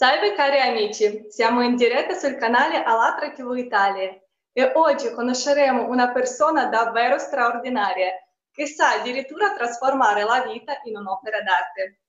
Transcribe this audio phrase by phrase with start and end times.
[0.00, 4.18] Salve cari amici, siamo in diretta sul canale Alatra TV Italia
[4.50, 8.10] e oggi conosceremo una persona davvero straordinaria
[8.50, 12.00] che sa addirittura trasformare la vita in un'opera d'arte.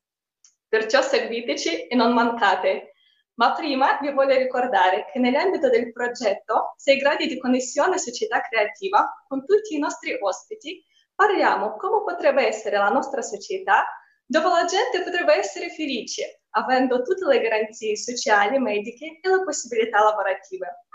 [0.70, 2.94] Perciò seguiteci e non mancate.
[3.34, 9.22] Ma prima vi voglio ricordare che nell'ambito del progetto 6 gradi di connessione società creativa
[9.28, 10.82] con tutti i nostri ospiti
[11.14, 13.86] parliamo come potrebbe essere la nostra società
[14.26, 20.04] dove la gente potrebbe essere felice, avendo tutte le garanzie sociali, mediche e le possibilità
[20.04, 20.86] lavorative.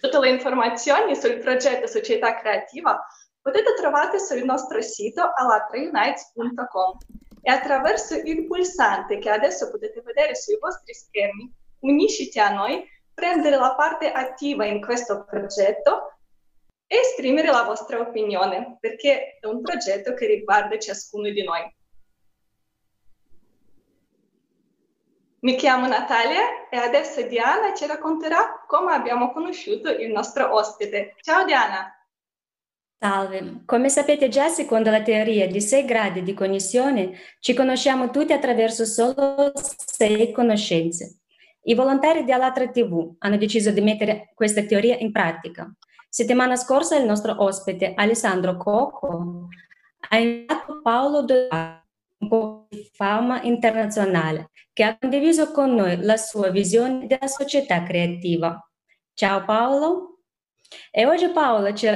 [0.00, 3.00] Tutte le informazioni sul progetto Società Creativa
[3.40, 6.98] potete trovare sul nostro sito alatraunites.com
[7.42, 13.56] e attraverso il pulsante che adesso potete vedere sui vostri schermi, unisciti a noi, prendere
[13.56, 16.18] la parte attiva in questo progetto
[16.86, 21.74] e esprimere la vostra opinione, perché è un progetto che riguarda ciascuno di noi.
[25.44, 31.16] Mi chiamo Natalia e adesso Diana ci racconterà come abbiamo conosciuto il nostro ospite.
[31.20, 31.92] Ciao Diana!
[32.96, 38.32] Salve, come sapete già secondo la teoria di sei gradi di cognizione ci conosciamo tutti
[38.32, 41.22] attraverso solo sei conoscenze.
[41.62, 45.68] I volontari di Alatra TV hanno deciso di mettere questa teoria in pratica.
[46.08, 49.48] Settimana scorsa il nostro ospite Alessandro Cocco
[50.08, 51.81] ha invitato Paolo po'
[52.68, 58.58] di fama internazionale, che ha condiviso con noi la sua visione della società creativa.
[59.12, 60.20] Ciao Paolo.
[60.90, 61.88] E oggi Paolo ci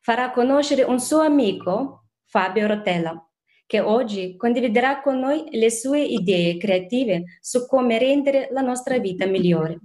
[0.00, 3.28] farà conoscere un suo amico, Fabio Rotella,
[3.66, 9.26] che oggi condividerà con noi le sue idee creative su come rendere la nostra vita
[9.26, 9.78] migliore.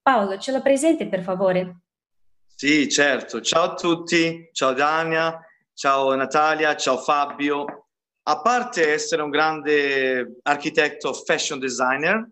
[0.00, 1.82] Paolo, ce la presenti per favore?
[2.46, 3.40] Sì, certo.
[3.40, 5.38] Ciao a tutti, ciao Dania,
[5.74, 7.87] ciao Natalia, ciao Fabio
[8.30, 12.28] a parte essere un grande architetto fashion designer,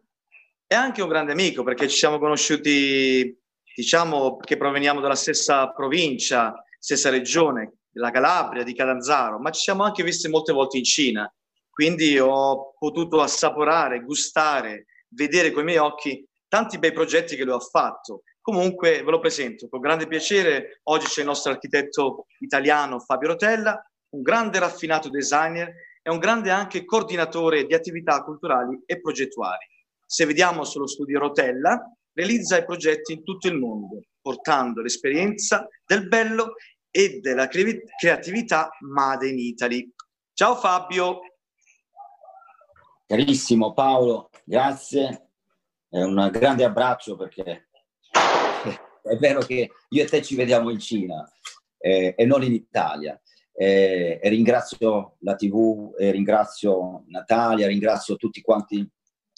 [0.66, 3.34] è anche un grande amico perché ci siamo conosciuti,
[3.74, 9.84] diciamo che proveniamo dalla stessa provincia, stessa regione, la Calabria, di Catanzaro, ma ci siamo
[9.84, 11.34] anche visti molte volte in Cina.
[11.70, 17.54] Quindi ho potuto assaporare, gustare, vedere con i miei occhi tanti bei progetti che lui
[17.54, 18.22] ha fatto.
[18.42, 20.80] Comunque ve lo presento con grande piacere.
[20.84, 25.72] Oggi c'è il nostro architetto italiano Fabio Rotella, un grande raffinato designer
[26.06, 29.66] è un grande anche coordinatore di attività culturali e progettuali.
[30.06, 36.06] Se vediamo sullo studio Rotella, realizza i progetti in tutto il mondo, portando l'esperienza del
[36.06, 36.54] bello
[36.92, 39.92] e della creatività Made in Italy.
[40.32, 41.22] Ciao Fabio.
[43.04, 45.30] Carissimo Paolo, grazie.
[45.88, 47.66] È un grande abbraccio perché
[49.02, 51.28] è vero che io e te ci vediamo in Cina
[51.78, 53.20] eh, e non in Italia.
[53.58, 58.86] Eh, e ringrazio la TV, e ringrazio Natalia, ringrazio tutti quanti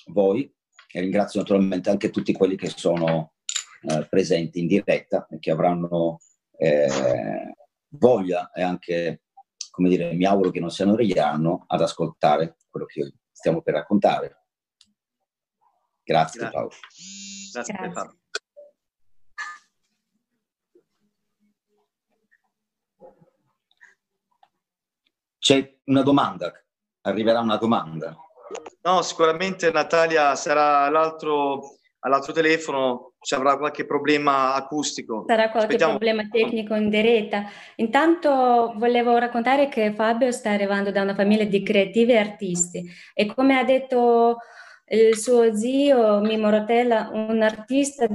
[0.07, 0.53] voi
[0.91, 3.35] e ringrazio naturalmente anche tutti quelli che sono
[3.83, 6.19] eh, presenti in diretta e che avranno
[6.57, 7.55] eh,
[7.91, 9.23] voglia e anche,
[9.71, 14.47] come dire, mi auguro che non si annoieranno ad ascoltare quello che stiamo per raccontare.
[16.03, 16.51] Grazie, Grazie.
[16.51, 16.71] Paolo.
[17.53, 17.93] Grazie, Grazie.
[17.93, 18.19] Paolo.
[25.49, 26.53] C'è una domanda,
[27.07, 28.15] arriverà una domanda.
[28.83, 35.25] No, sicuramente Natalia sarà all'altro, all'altro telefono, ci avrà qualche problema acustico.
[35.27, 35.93] Sarà qualche Aspettiamo.
[35.97, 37.47] problema tecnico in diretta.
[37.77, 43.25] Intanto volevo raccontare che Fabio sta arrivando da una famiglia di creativi e artisti e
[43.35, 44.37] come ha detto
[44.89, 48.07] il suo zio Mimo Rotella, un artista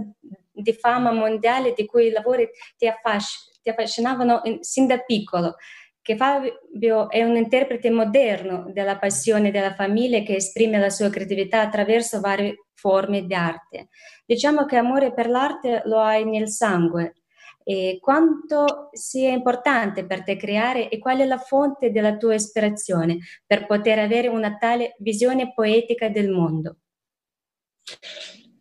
[0.51, 5.55] di fama mondiale di cui i lavori ti, affasc- ti affascinavano in, sin da piccolo
[6.03, 11.61] che Fabio è un interprete moderno della passione della famiglia che esprime la sua creatività
[11.61, 13.87] attraverso varie forme di arte.
[14.25, 17.15] Diciamo che amore per l'arte lo hai nel sangue.
[17.63, 23.19] E quanto sia importante per te creare e qual è la fonte della tua ispirazione
[23.45, 26.79] per poter avere una tale visione poetica del mondo?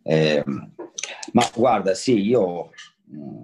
[0.03, 0.41] Eh,
[1.33, 2.69] ma guarda, sì, io
[3.13, 3.43] mm,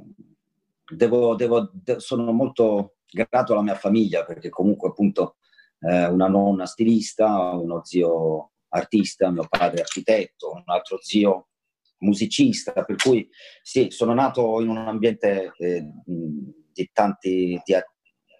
[0.90, 5.38] devo, devo, sono molto grato alla mia famiglia perché comunque appunto
[5.79, 11.50] eh, una nonna stilista, uno zio artista, mio padre architetto, un altro zio
[12.00, 13.27] musicista, per cui
[13.61, 17.75] sì, sono nato in un ambiente eh, di tanti, di,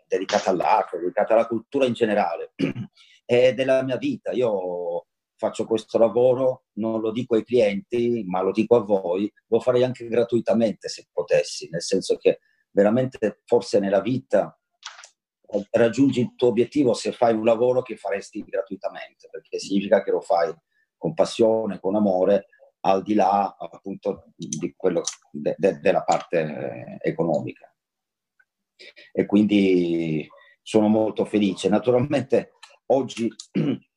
[0.07, 2.54] dedicato all'arte, dedicato alla cultura in generale
[3.25, 4.31] e della mia vita.
[4.31, 5.06] Io
[5.36, 9.83] faccio questo lavoro, non lo dico ai clienti, ma lo dico a voi, lo farei
[9.83, 12.39] anche gratuitamente se potessi, nel senso che
[12.71, 14.54] veramente forse nella vita
[15.71, 20.21] raggiungi il tuo obiettivo se fai un lavoro che faresti gratuitamente, perché significa che lo
[20.21, 20.54] fai
[20.98, 22.48] con passione, con amore
[22.81, 25.01] al di là appunto di quello
[25.31, 27.74] de, de, della parte eh, economica.
[29.12, 30.27] E quindi
[30.62, 31.68] sono molto felice.
[31.68, 32.54] Naturalmente
[32.88, 33.27] oggi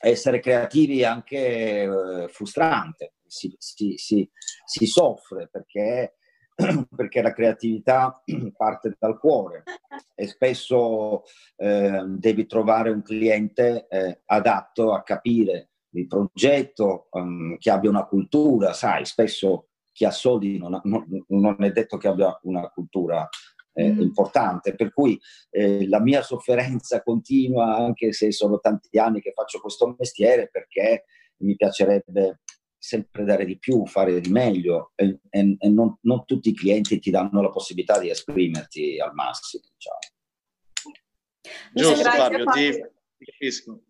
[0.00, 4.30] essere creativi è anche eh, frustrante, si, si, si,
[4.64, 6.16] si soffre perché,
[6.94, 8.22] perché, la creatività
[8.56, 9.62] parte dal cuore
[10.14, 11.24] e spesso
[11.56, 18.06] eh, devi trovare un cliente eh, adatto a capire il progetto, um, che abbia una
[18.06, 22.68] cultura, sai, spesso chi ha soldi non, ha, non, non è detto che abbia una
[22.68, 23.26] cultura
[23.72, 24.00] eh, mm.
[24.00, 25.18] importante, per cui
[25.50, 31.04] eh, la mia sofferenza continua, anche se sono tanti anni che faccio questo mestiere, perché
[31.38, 32.40] mi piacerebbe
[32.86, 37.00] sempre dare di più, fare di meglio e, e, e non, non, tutti i clienti
[37.00, 39.64] ti danno la possibilità di esprimerti al massimo.
[39.72, 40.94] Diciamo.
[41.74, 42.70] Giusto Fabio, ti,
[43.18, 43.80] ti capisco.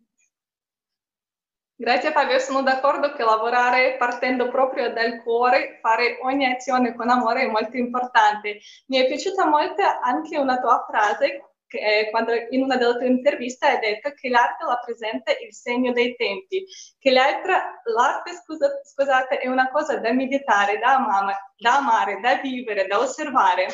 [1.78, 7.42] Grazie Fabio, sono d'accordo che lavorare partendo proprio dal cuore, fare ogni azione con amore
[7.42, 8.60] è molto importante.
[8.86, 13.66] Mi è piaciuta molto anche una tua frase che quando in una delle tue interviste
[13.66, 16.64] hai detto che l'arte rappresenta il segno dei tempi,
[16.98, 22.86] che l'arte scusa, scusate, è una cosa da meditare, da amare, da amare, da vivere,
[22.86, 23.66] da osservare.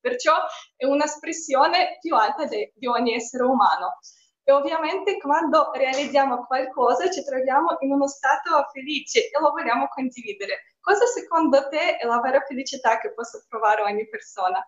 [0.00, 0.34] Perciò
[0.76, 3.98] è un'espressione più alta de, di ogni essere umano.
[4.42, 10.74] E ovviamente quando realizziamo qualcosa ci troviamo in uno stato felice e lo vogliamo condividere.
[10.80, 14.66] Cosa secondo te è la vera felicità che possa provare ogni persona?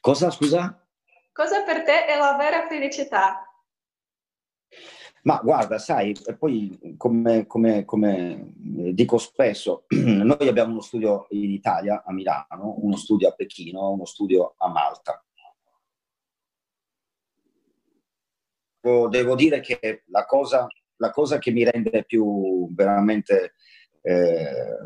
[0.00, 0.85] Cosa, scusa?
[1.36, 3.46] Cosa per te è la vera felicità?
[5.24, 12.02] Ma guarda, sai, poi come, come, come, dico spesso, noi abbiamo uno studio in Italia,
[12.06, 15.22] a Milano, uno studio a Pechino, uno studio a Malta.
[19.10, 20.66] devo dire che la cosa,
[20.98, 23.54] la cosa che mi rende più veramente
[24.00, 24.78] eh,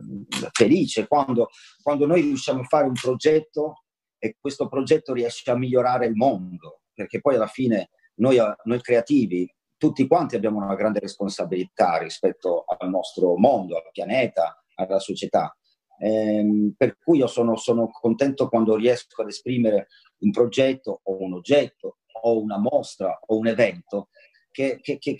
[0.53, 1.51] felice quando,
[1.83, 3.85] quando noi riusciamo a fare un progetto
[4.21, 9.53] e questo progetto riesce a migliorare il mondo, perché poi alla fine noi, noi creativi,
[9.77, 15.57] tutti quanti abbiamo una grande responsabilità rispetto al nostro mondo, al pianeta, alla società.
[15.99, 19.89] Eh, per cui io sono, sono contento quando riesco ad esprimere
[20.19, 24.09] un progetto o un oggetto o una mostra o un evento
[24.51, 25.17] che, che, che,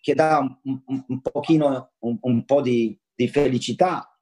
[0.00, 4.17] che dà un, un, un pochino, un, un, po' di, di felicità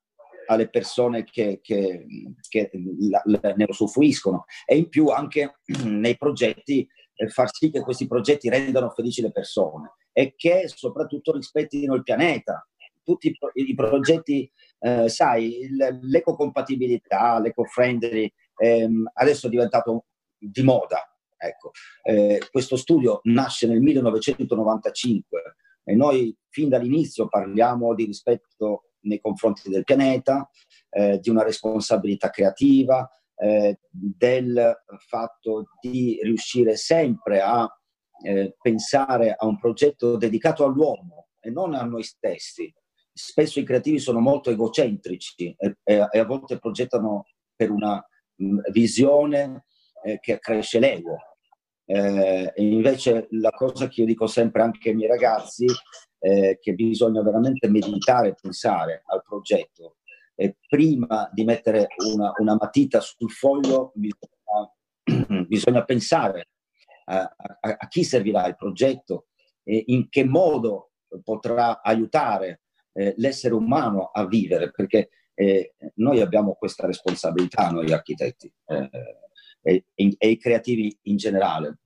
[0.47, 2.07] alle persone che, che,
[2.49, 2.71] che
[3.11, 8.07] la, la, ne usufruiscono e in più anche nei progetti eh, far sì che questi
[8.07, 12.67] progetti rendano felici le persone e che soprattutto rispettino il pianeta.
[13.03, 14.51] Tutti i, i progetti,
[14.81, 15.69] eh, sai,
[16.01, 20.07] l'ecocompatibilità, l'eco-friendly, ehm, adesso è diventato
[20.39, 21.73] di moda, Ecco,
[22.03, 29.71] eh, questo studio nasce nel 1995 e noi fin dall'inizio parliamo di rispetto nei confronti
[29.71, 30.49] del pianeta,
[30.91, 37.69] eh, di una responsabilità creativa, eh, del fatto di riuscire sempre a
[38.23, 42.73] eh, pensare a un progetto dedicato all'uomo e non a noi stessi.
[43.13, 47.25] Spesso i creativi sono molto egocentrici e, e, e a volte progettano
[47.55, 48.05] per una
[48.37, 49.65] mh, visione
[50.03, 51.17] eh, che accresce l'ego.
[51.89, 55.67] Eh, invece la cosa che io dico sempre anche ai miei ragazzi
[56.27, 59.97] è che bisogna veramente meditare e pensare al progetto.
[60.35, 66.49] E prima di mettere una, una matita sul foglio bisogna, bisogna pensare
[67.05, 69.29] a, a, a, chi servirà il progetto
[69.63, 70.91] e in che modo
[71.23, 78.53] potrà aiutare eh, l'essere umano a vivere, perché eh, noi abbiamo questa responsabilità, noi architetti.
[78.67, 78.91] Eh,
[79.63, 81.79] e, e, i creativi in generale.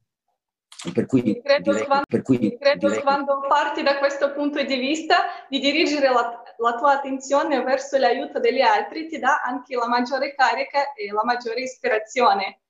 [0.95, 3.03] Per cui, credo, direi, quando, per cui credo direi...
[3.03, 8.41] quando parti da questo punto di vista di dirigere la, la, tua attenzione verso l'aiuto
[8.41, 12.63] degli altri ti dà anche la maggiore carica e la maggiore ispirazione.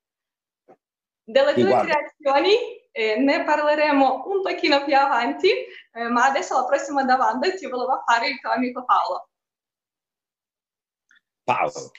[1.23, 1.93] Delle tue guarda.
[1.93, 7.69] creazioni eh, ne parleremo un pochino più avanti, eh, ma adesso la prossima domanda ti
[7.69, 9.29] volevo fare il tuo amico Paolo.
[11.45, 11.93] Paolo.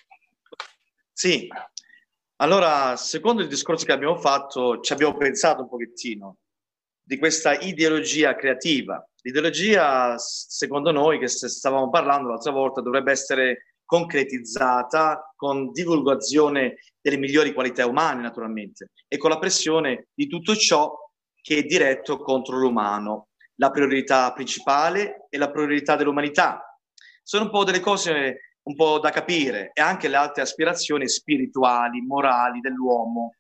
[1.14, 1.48] Sì,
[2.42, 6.38] allora, secondo il discorso che abbiamo fatto, ci abbiamo pensato un pochettino
[7.00, 9.08] di questa ideologia creativa.
[9.22, 17.54] L'ideologia, secondo noi, che stavamo parlando l'altra volta, dovrebbe essere concretizzata con divulgazione delle migliori
[17.54, 20.92] qualità umane, naturalmente, e con la pressione di tutto ciò
[21.40, 26.80] che è diretto contro l'umano, la priorità principale e la priorità dell'umanità.
[27.22, 32.02] Sono un po' delle cose un po' da capire e anche le altre aspirazioni spirituali,
[32.02, 33.36] morali dell'uomo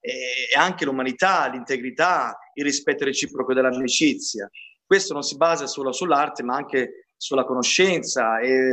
[0.00, 4.48] e anche l'umanità, l'integrità, il rispetto reciproco dell'amicizia.
[4.84, 8.72] Questo non si basa solo sull'arte, ma anche sulla conoscenza e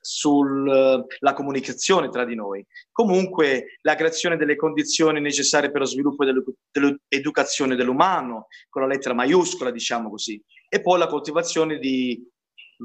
[0.00, 2.66] sulla comunicazione tra di noi.
[2.90, 9.70] Comunque la creazione delle condizioni necessarie per lo sviluppo dell'educazione dell'umano, con la lettera maiuscola,
[9.70, 12.26] diciamo così, e poi la coltivazione di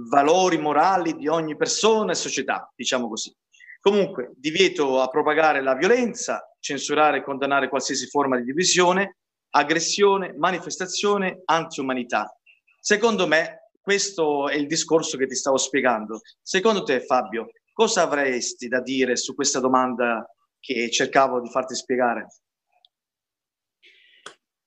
[0.09, 3.35] valori morali di ogni persona e società, diciamo così.
[3.79, 9.17] Comunque, divieto a propagare la violenza, censurare e condannare qualsiasi forma di divisione,
[9.51, 12.35] aggressione, manifestazione, anti-umanità.
[12.79, 16.19] Secondo me, questo è il discorso che ti stavo spiegando.
[16.41, 20.27] Secondo te, Fabio, cosa avresti da dire su questa domanda
[20.59, 22.27] che cercavo di farti spiegare?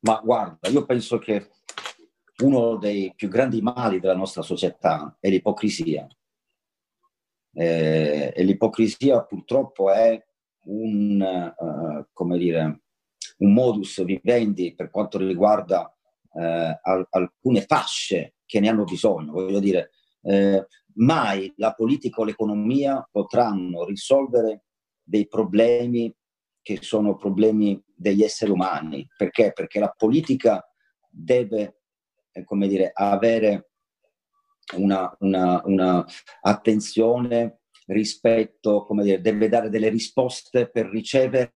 [0.00, 1.50] Ma guarda, io penso che
[2.42, 6.06] uno dei più grandi mali della nostra società è l'ipocrisia.
[7.52, 10.24] Eh, e l'ipocrisia purtroppo è
[10.64, 12.82] un, uh, come dire,
[13.38, 15.92] un modus vivendi per quanto riguarda
[16.32, 19.32] eh, al- alcune fasce che ne hanno bisogno.
[19.32, 19.90] Voglio dire,
[20.22, 24.64] eh, mai la politica o l'economia potranno risolvere
[25.02, 26.14] dei problemi
[26.62, 29.06] che sono problemi degli esseri umani.
[29.16, 29.52] Perché?
[29.52, 30.62] Perché la politica
[31.08, 31.77] deve, eh,
[32.44, 33.70] come dire, avere
[34.76, 36.04] una, una, una
[36.42, 41.54] attenzione rispetto, come dire, deve dare delle risposte per ricevere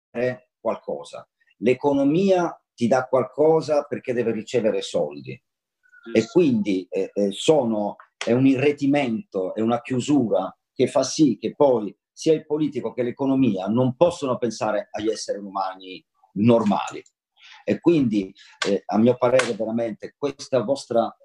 [0.59, 1.27] qualcosa.
[1.57, 5.39] L'economia ti dà qualcosa perché deve ricevere soldi
[6.13, 11.53] e quindi eh, eh, sono, è un irretimento, è una chiusura che fa sì che
[11.53, 17.03] poi sia il politico che l'economia non possono pensare agli esseri umani normali.
[17.71, 18.33] E quindi,
[18.67, 21.15] eh, a mio parere, veramente questa vostra,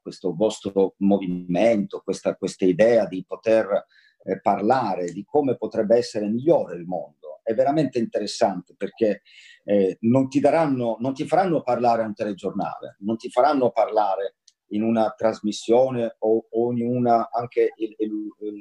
[0.00, 3.84] questo vostro movimento, questa, questa idea di poter
[4.22, 9.22] eh, parlare di come potrebbe essere migliore il mondo è veramente interessante perché
[9.64, 14.36] eh, non, ti daranno, non ti faranno parlare a un telegiornale, non ti faranno parlare
[14.68, 18.58] in una trasmissione o, o in una anche il, il, il,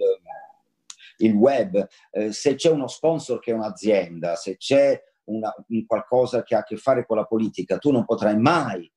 [1.17, 1.87] il web.
[2.11, 6.59] Eh, se c'è uno sponsor che è un'azienda, se c'è una, un qualcosa che ha
[6.59, 8.91] a che fare con la politica, tu non potrai mai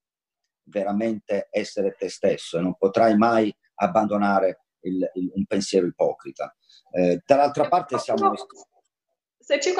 [0.64, 6.54] veramente essere te stesso e non potrai mai abbandonare il, il, un pensiero ipocrita.
[6.92, 8.32] Eh, dall'altra parte siamo...
[9.42, 9.74] Se ci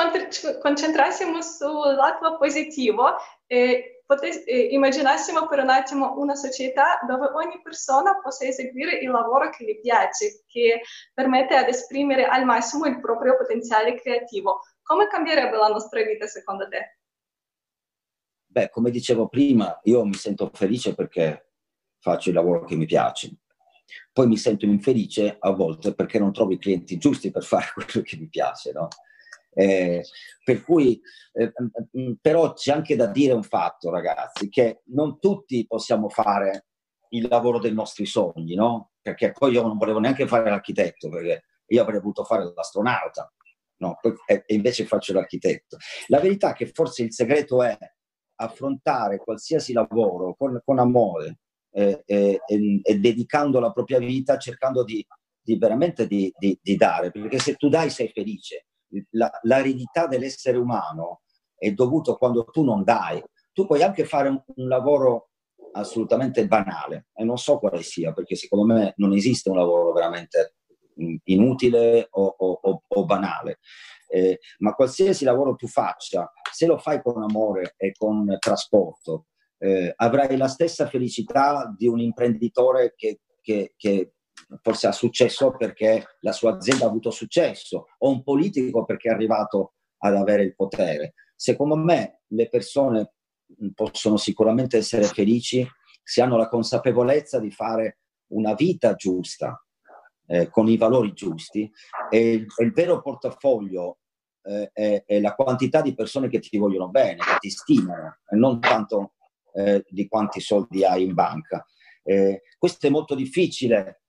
[0.60, 3.14] concentrassimo sul lato positivo,
[3.46, 9.10] eh, potes- eh, immaginassimo per un attimo una società dove ogni persona possa eseguire il
[9.10, 10.80] lavoro che gli piace, che
[11.14, 14.62] permette ad esprimere al massimo il proprio potenziale creativo.
[14.82, 16.98] Come cambierebbe la nostra vita secondo te?
[18.46, 21.52] Beh, come dicevo prima, io mi sento felice perché
[21.98, 23.30] faccio il lavoro che mi piace.
[24.12, 28.04] Poi mi sento infelice a volte perché non trovo i clienti giusti per fare quello
[28.04, 28.88] che mi piace, no?
[29.54, 30.02] Eh,
[30.44, 31.00] per cui,
[31.32, 36.08] eh, mm, mm, però c'è anche da dire un fatto, ragazzi, che non tutti possiamo
[36.08, 36.66] fare
[37.10, 38.92] il lavoro dei nostri sogni, no?
[39.00, 43.32] Perché poi io non volevo neanche fare l'architetto, perché io avrei voluto fare l'astronauta,
[43.82, 43.98] no?
[44.26, 45.76] E invece faccio l'architetto.
[46.06, 47.76] La verità è che forse il segreto è
[48.36, 51.38] affrontare qualsiasi lavoro con, con amore,
[51.74, 52.40] e, e,
[52.82, 55.04] e, dedicando la propria vita cercando di,
[55.40, 58.66] di veramente di, di, di, dare, perché se tu dai sei felice.
[59.12, 61.22] La, l'aridità dell'essere umano
[61.56, 63.22] è dovuto quando tu non dai.
[63.52, 65.30] Tu puoi anche fare un, un lavoro
[65.72, 70.56] assolutamente banale e non so quale sia, perché secondo me non esiste un lavoro veramente
[71.24, 73.58] inutile o, o, o banale.
[74.08, 79.26] Eh, ma qualsiasi lavoro tu faccia, se lo fai con amore e con trasporto,
[79.58, 84.14] eh, avrai la stessa felicità di un imprenditore che, che, che
[84.60, 89.12] forse ha successo perché la sua azienda ha avuto successo, o un politico perché è
[89.12, 91.14] arrivato ad avere il potere.
[91.34, 93.14] Secondo me le persone
[93.74, 95.66] possono sicuramente essere felici
[96.02, 97.98] se hanno la consapevolezza di fare
[98.32, 99.64] una vita giusta,
[100.26, 101.70] eh, con i valori giusti,
[102.10, 103.98] e il, il vero portafoglio
[104.42, 108.36] eh, è, è, la quantità di persone che ti vogliono bene, che ti stimano, e
[108.36, 109.14] non tanto
[109.54, 111.64] eh, di quanti soldi hai in banca.
[112.02, 114.02] Eh, questo è molto difficile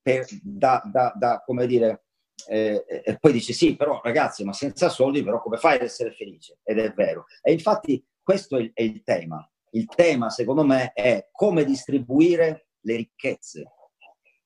[0.00, 2.04] per, da, da, da, come dire,
[2.48, 6.12] eh, e poi dice sì, però ragazzi, ma senza soldi però come fai ad essere
[6.12, 6.58] felice?
[6.62, 7.26] Ed è vero.
[7.40, 9.46] E infatti questo è il, è il tema.
[9.70, 13.64] Il tema, secondo me, è come distribuire le ricchezze.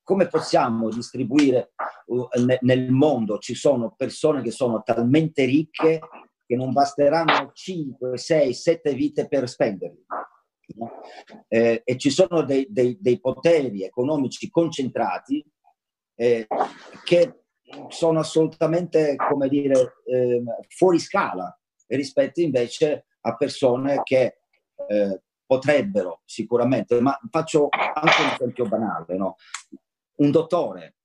[0.06, 1.72] Come possiamo distribuire
[2.06, 2.28] uh,
[2.60, 3.38] nel mondo?
[3.38, 5.98] Ci sono persone che sono talmente ricche
[6.46, 10.06] che non basteranno 5, 6, 7 vite per spenderli.
[10.76, 10.92] No?
[11.48, 15.44] Eh, e ci sono dei, dei, dei, poteri economici concentrati
[16.14, 16.46] eh,
[17.02, 17.40] che
[17.88, 21.52] sono assolutamente, come dire, eh, fuori scala
[21.88, 24.38] rispetto invece a persone che
[24.86, 29.34] eh, potrebbero sicuramente, ma faccio anche un esempio banale, no?
[30.16, 30.96] Un dottore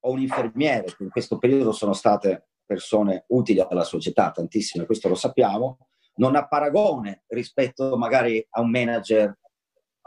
[0.00, 5.08] o un infermiere, che in questo periodo sono state persone utili alla società, tantissime, questo
[5.08, 9.38] lo sappiamo, non ha paragone rispetto magari a un manager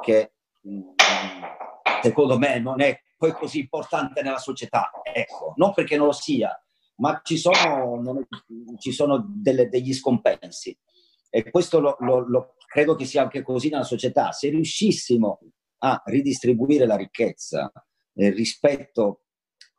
[0.01, 0.33] che
[0.67, 0.81] mm,
[2.01, 4.89] secondo me non è poi così importante nella società.
[5.03, 6.59] Ecco, non perché non lo sia,
[6.97, 8.27] ma ci sono, non,
[8.79, 10.75] ci sono delle, degli scompensi.
[11.29, 14.31] E questo lo, lo, lo, credo che sia anche così nella società.
[14.31, 15.39] Se riuscissimo
[15.83, 17.71] a ridistribuire la ricchezza
[18.13, 19.23] eh, rispetto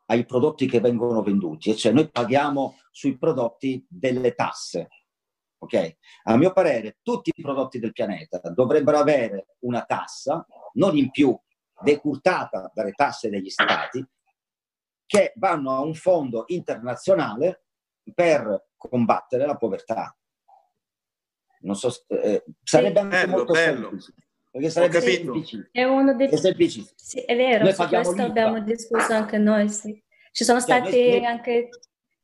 [0.06, 4.88] ai prodotti che vengono venduti, cioè noi paghiamo sui prodotti delle tasse,
[5.58, 5.96] ok?
[6.24, 11.38] A mio parere tutti i prodotti del pianeta dovrebbero avere una tassa, non in più,
[11.82, 14.04] decurtata dalle tasse degli stati,
[15.06, 17.64] che vanno a un fondo internazionale
[18.14, 20.16] per combattere la povertà.
[21.60, 23.80] Non so, eh, sarebbe anche bello, molto bello.
[23.80, 24.14] semplice.
[24.52, 25.70] Perché sarebbe semplice.
[25.72, 26.28] È uno dei...
[26.28, 26.84] È semplice.
[26.94, 29.68] Sì, è vero, noi su questo abbiamo discusso anche noi.
[29.70, 30.00] Sì.
[30.30, 31.24] Ci sono cioè, stati noi...
[31.24, 31.68] anche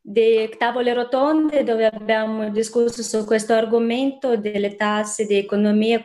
[0.01, 6.03] dei tavole rotonde dove abbiamo discusso su questo argomento delle tasse di economia,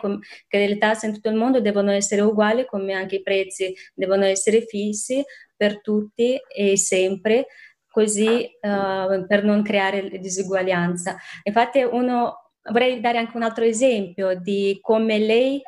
[0.47, 4.23] che le tasse in tutto il mondo devono essere uguali, come anche i prezzi devono
[4.25, 5.23] essere fissi
[5.55, 7.47] per tutti e sempre,
[7.87, 11.15] così uh, per non creare disuguaglianza.
[11.43, 15.61] Infatti uno, vorrei dare anche un altro esempio di come lei,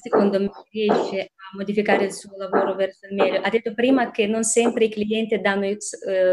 [0.00, 3.40] secondo me, riesce modificare il suo lavoro verso il meglio.
[3.40, 5.78] Ha detto prima che non sempre i clienti danno eh,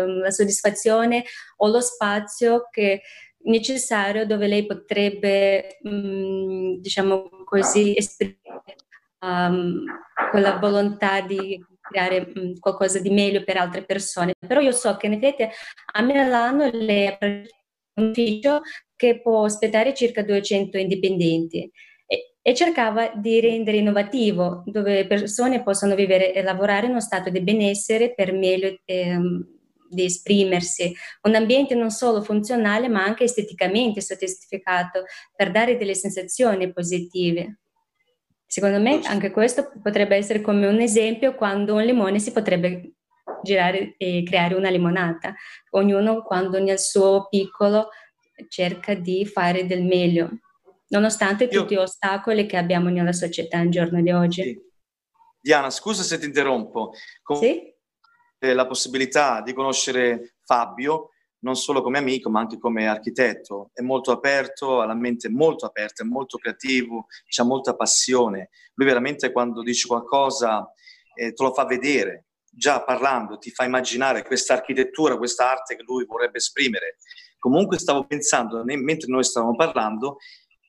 [0.05, 1.23] la soddisfazione
[1.57, 3.01] o lo spazio che
[3.43, 8.75] necessario dove lei potrebbe, mh, mm, diciamo così, esprimere
[9.19, 9.83] um,
[10.31, 14.33] quella volontà di creare mh, mm, qualcosa di meglio per altre persone.
[14.39, 18.61] Però io so che in effetti a Milano lei ha un ufficio
[18.95, 21.69] che può ospitare circa 200 indipendenti
[22.45, 27.29] e cercava di rendere innovativo, dove le persone possono vivere e lavorare in uno stato
[27.29, 29.47] di benessere per meglio ehm,
[29.87, 36.73] di esprimersi, un ambiente non solo funzionale ma anche esteticamente soddisfato per dare delle sensazioni
[36.73, 37.59] positive.
[38.45, 42.95] Secondo me anche questo potrebbe essere come un esempio quando un limone si potrebbe
[43.41, 45.33] girare e creare una limonata,
[45.71, 47.87] ognuno quando nel suo piccolo
[48.49, 50.29] cerca di fare del meglio
[50.93, 51.61] nonostante Io...
[51.61, 54.41] tutti gli ostacoli che abbiamo nella società in giorno di oggi.
[54.43, 54.71] Sì.
[55.41, 56.93] Diana, scusa se ti interrompo.
[57.21, 57.71] Con sì?
[58.39, 63.69] La possibilità di conoscere Fabio non solo come amico ma anche come architetto.
[63.73, 68.49] È molto aperto, ha la mente molto aperta, è molto creativo, ha molta passione.
[68.75, 70.71] Lui veramente quando dice qualcosa
[71.15, 75.83] eh, te lo fa vedere, già parlando ti fa immaginare questa architettura, questa arte che
[75.83, 76.97] lui vorrebbe esprimere.
[77.37, 80.17] Comunque stavo pensando, mentre noi stavamo parlando,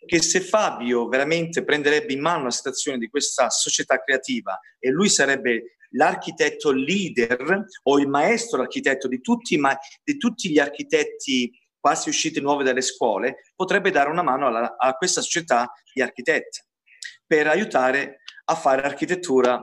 [0.07, 5.09] che se Fabio veramente prenderebbe in mano la situazione di questa società creativa e lui
[5.09, 12.09] sarebbe l'architetto leader o il maestro architetto di tutti, ma, di tutti gli architetti quasi
[12.09, 16.61] usciti nuovi dalle scuole, potrebbe dare una mano alla, a questa società di architetti
[17.27, 19.61] per aiutare a fare architettura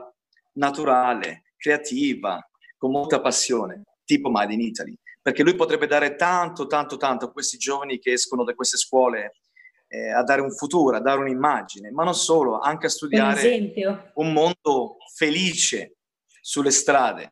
[0.54, 2.40] naturale, creativa,
[2.76, 4.96] con molta passione, tipo Made in Italy.
[5.20, 9.41] Perché lui potrebbe dare tanto, tanto, tanto a questi giovani che escono da queste scuole
[9.92, 14.10] eh, a dare un futuro, a dare un'immagine, ma non solo, anche a studiare un,
[14.14, 15.96] un mondo felice
[16.40, 17.28] sulle strade.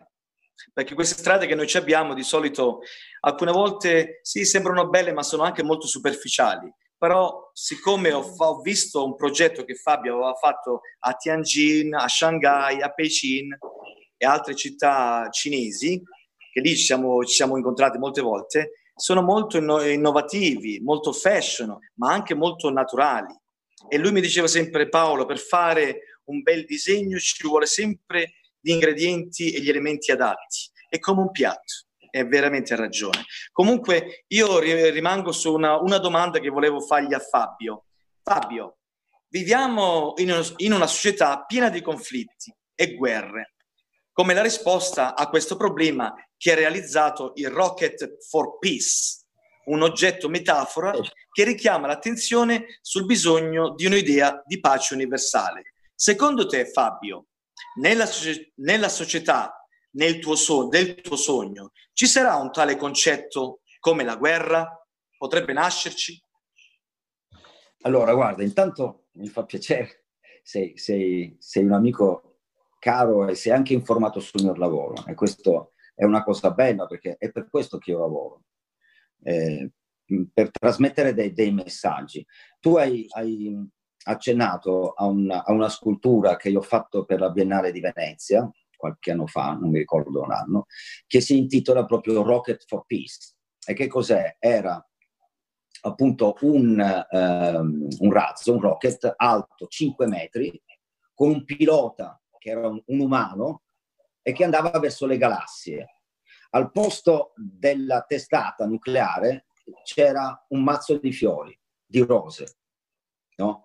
[0.75, 2.81] Perché queste strade che noi ci abbiamo di solito
[3.21, 6.71] alcune volte sì, sembrano belle, ma sono anche molto superficiali.
[6.99, 12.83] Però, siccome ho, ho visto un progetto che Fabio aveva fatto a Tianjin, a Shanghai,
[12.83, 13.57] a Beijing
[14.19, 16.03] e altre città cinesi,
[16.53, 22.13] che lì ci siamo, ci siamo incontrati molte volte, sono molto innovativi, molto fashion, ma
[22.13, 23.35] anche molto naturali.
[23.89, 28.71] E lui mi diceva sempre, Paolo, per fare un bel disegno ci vuole sempre gli
[28.71, 30.69] ingredienti e gli elementi adatti.
[30.89, 33.25] È come un piatto, è veramente ragione.
[33.53, 37.87] Comunque io rimango su una, una domanda che volevo fargli a Fabio.
[38.23, 38.81] Fabio,
[39.29, 43.55] viviamo in una, in una società piena di conflitti e guerre.
[44.21, 49.25] Come la risposta a questo problema che ha realizzato il Rocket for Peace,
[49.69, 50.93] un oggetto metafora
[51.33, 55.73] che richiama l'attenzione sul bisogno di un'idea di pace universale.
[55.95, 57.29] Secondo te, Fabio,
[57.81, 58.07] nella,
[58.57, 64.17] nella società nel tuo so- del tuo sogno, ci sarà un tale concetto come la
[64.17, 64.87] guerra?
[65.17, 66.23] Potrebbe nascerci?
[67.85, 70.05] Allora, guarda, intanto mi fa piacere,
[70.43, 72.30] sei, sei, sei un amico
[72.81, 77.17] caro e sei anche informato sul mio lavoro e questo è una cosa bella perché
[77.19, 78.45] è per questo che io lavoro,
[79.23, 79.71] eh,
[80.33, 82.27] per trasmettere dei, dei, messaggi.
[82.59, 83.55] Tu hai, hai,
[84.05, 88.51] accennato a una, a una, scultura che io ho fatto per la Biennale di Venezia,
[88.75, 90.65] qualche anno fa, non mi ricordo l'anno,
[91.07, 93.35] che si intitola proprio Rocket for Peace.
[93.65, 94.37] E che cos'è?
[94.39, 94.83] Era
[95.83, 100.63] appunto un, um, un razzo, un rocket alto 5 metri,
[101.13, 103.63] con un pilota che era un, un umano
[104.23, 106.01] e che andava verso le galassie.
[106.51, 109.47] Al posto della testata nucleare
[109.85, 112.57] c'era un mazzo di fiori, di rose.
[113.37, 113.65] No?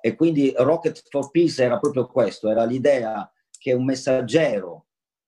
[0.00, 4.86] E quindi Rocket for Peace era proprio questo, era l'idea che un messaggero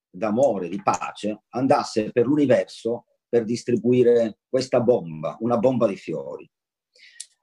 [0.08, 6.48] d'amore, di pace, andasse per l'universo per distribuire questa bomba, una bomba di fiori.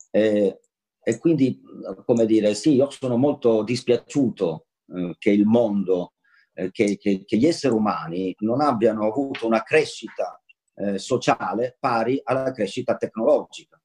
[0.10, 0.60] E,
[1.04, 1.62] e quindi,
[2.06, 4.68] come dire, sì, io sono molto dispiaciuto
[5.18, 6.14] che il mondo,
[6.54, 10.42] eh, che, che, che, gli esseri umani non abbiano avuto una crescita
[10.76, 13.82] eh, sociale pari alla crescita tecnologica.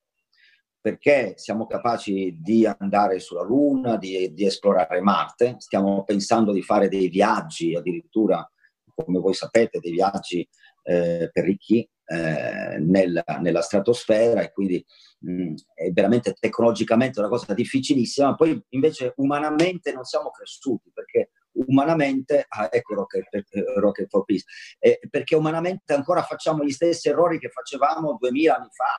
[0.80, 6.88] Perché siamo capaci di andare sulla Luna, di, di, esplorare Marte, stiamo pensando di fare
[6.88, 8.48] dei viaggi, addirittura,
[8.94, 10.48] come voi sapete, dei viaggi
[10.84, 14.84] eh, per ricchi eh, nella, nella, stratosfera e quindi
[15.20, 21.30] mh, mm, è veramente tecnologicamente una cosa difficilissima, poi invece umanamente non siamo cresciuti perché
[21.56, 23.28] umanamente, ah, ecco Rocket,
[23.76, 24.44] Rocket for Peace,
[24.78, 28.96] eh, perché umanamente ancora facciamo gli stessi errori che facevamo 2000 anni fa,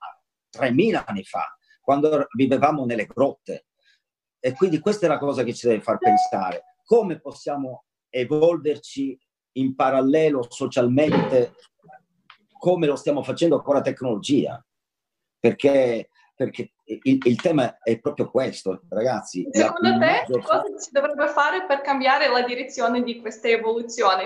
[0.50, 3.68] 3000 anni fa quando vivevamo nelle grotte.
[4.40, 6.76] E quindi questa è la cosa che ci deve far pensare.
[6.84, 9.18] Come possiamo evolverci
[9.54, 11.56] in parallelo socialmente
[12.58, 14.64] come lo stiamo facendo con la tecnologia?
[15.40, 19.48] Perché, perché il, il, tema è proprio questo, ragazzi.
[19.52, 24.24] Secondo te cosa si dovrebbe fare per cambiare la direzione di queste evoluzioni?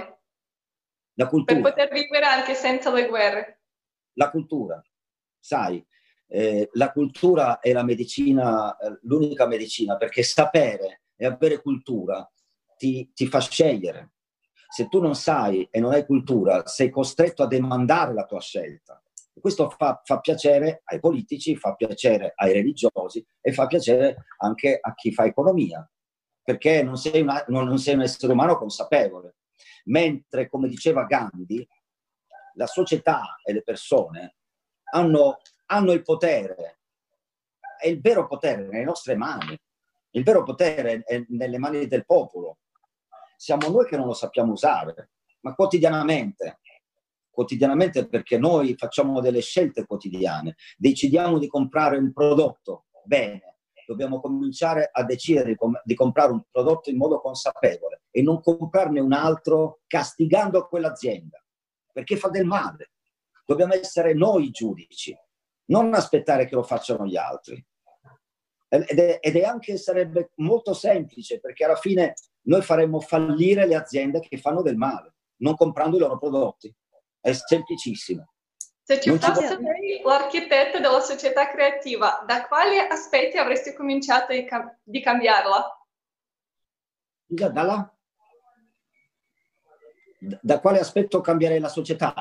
[1.16, 1.60] La cultura.
[1.60, 3.62] Per poter vivere anche senza le guerre.
[4.14, 4.82] La cultura.
[5.40, 5.84] Sai,
[6.28, 12.30] eh, la cultura è la medicina, l'unica medicina, perché sapere e avere cultura
[12.78, 14.14] ti, ti, fa scegliere.
[14.72, 19.02] Se tu non sai e non hai cultura, sei costretto a demandare la tua scelta.
[19.40, 24.94] Questo fa, fa piacere ai politici, fa piacere ai religiosi e fa piacere anche a
[24.94, 25.90] chi fa economia,
[26.44, 29.38] perché non sei, una, non, non sei un essere umano consapevole.
[29.86, 31.68] Mentre, come diceva Gandhi,
[32.54, 34.36] la società e le persone
[34.94, 35.40] hanno
[35.72, 36.80] hanno il potere.
[37.82, 39.58] E il vero potere è nelle nostre mani.
[40.12, 42.60] Il vero potere è nelle mani del popolo.
[43.42, 46.60] Siamo noi che non lo sappiamo usare, ma quotidianamente.
[47.28, 50.58] Quotidianamente perché noi facciamo delle scelte quotidiane.
[50.78, 52.86] Decidiamo di comprare un prodotto.
[53.04, 58.22] Bene, dobbiamo cominciare a decidere di, com- di comprare un prodotto in modo consapevole e
[58.22, 61.44] non comprarne un altro castigando quell'azienda,
[61.92, 62.92] perché fa del male.
[63.44, 65.18] Dobbiamo essere noi giudici
[65.72, 67.66] non aspettare che lo facciano gli altri.
[68.74, 73.76] Ed è, ed è, anche, sarebbe molto semplice, perché alla fine noi faremmo fallire le
[73.76, 76.74] aziende che fanno del male, non comprando i loro prodotti.
[77.20, 78.32] È semplicissimo.
[78.82, 80.02] Se ci fosse ci...
[80.04, 85.86] l'architetto della società creativa, da quali aspetti avresti cominciato di, cam- di cambiarla?
[87.26, 87.94] Da, da,
[90.42, 92.14] da, quale aspetto cambierei la società?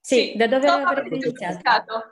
[0.00, 2.11] Sì, da dove avresti iniziato?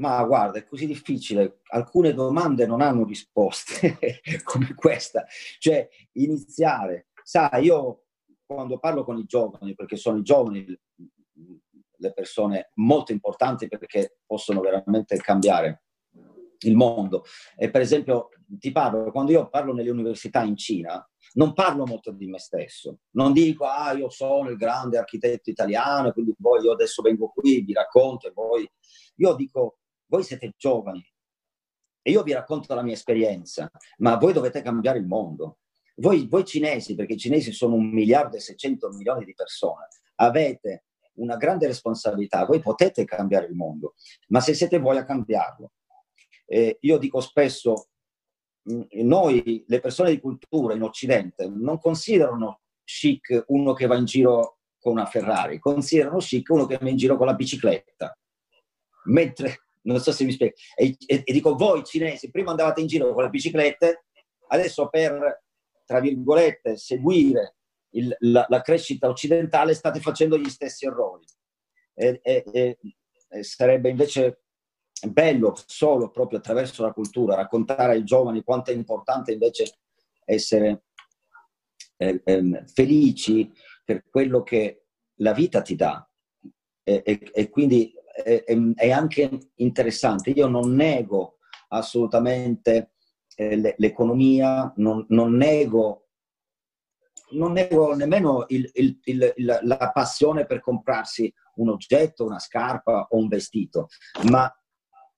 [0.00, 1.60] Ma guarda, è così difficile.
[1.68, 3.98] Alcune domande non hanno risposte
[4.44, 5.26] come questa.
[5.58, 7.08] Cioè, iniziare.
[7.22, 8.04] Sai, io
[8.46, 10.66] quando parlo con i giovani, perché sono i giovani
[12.00, 15.82] le persone molto importanti perché possono veramente cambiare
[16.60, 17.24] il mondo.
[17.56, 22.10] E per esempio, ti parlo, quando io parlo nelle università in Cina, non parlo molto
[22.10, 23.00] di me stesso.
[23.10, 27.62] Non dico, ah, io sono il grande architetto italiano, quindi poi io adesso vengo qui,
[27.62, 28.68] vi racconto e poi...
[29.16, 29.79] Io dico,
[30.10, 31.02] voi siete giovani
[32.02, 35.58] e io vi racconto la mia esperienza, ma voi dovete cambiare il mondo.
[35.96, 40.84] Voi, voi cinesi, perché i cinesi sono un miliardo e 600 milioni di persone, avete
[41.14, 43.94] una grande responsabilità, voi potete cambiare il mondo,
[44.28, 45.72] ma se siete voi a cambiarlo.
[46.46, 47.88] Eh, io dico spesso,
[48.70, 54.06] mm, noi, le persone di cultura in Occidente, non considerano chic uno che va in
[54.06, 58.16] giro con una Ferrari, considerano chic uno che va in giro con la bicicletta.
[59.04, 60.54] Mentre non so se mi spiego.
[60.74, 64.04] E, e, e, dico, voi cinesi, prima andavate in giro con le biciclette,
[64.48, 65.42] adesso per,
[65.84, 67.56] tra virgolette, seguire
[67.90, 71.24] il, la, la, crescita occidentale state facendo gli stessi errori.
[71.94, 72.78] E, e,
[73.42, 74.42] sarebbe invece
[75.08, 79.78] bello solo proprio attraverso la cultura raccontare ai giovani quanto è importante invece
[80.24, 80.84] essere
[81.96, 83.50] eh, eh, felici
[83.84, 84.84] per quello che
[85.16, 86.06] la vita ti dà
[86.82, 88.44] e, e, e quindi è,
[88.74, 90.30] è, anche interessante.
[90.30, 92.94] Io non nego assolutamente
[93.36, 96.08] eh, l'economia, non, non, nego,
[97.30, 103.16] non nego nemmeno il, il, il, la passione per comprarsi un oggetto, una scarpa o
[103.16, 103.88] un vestito,
[104.30, 104.52] ma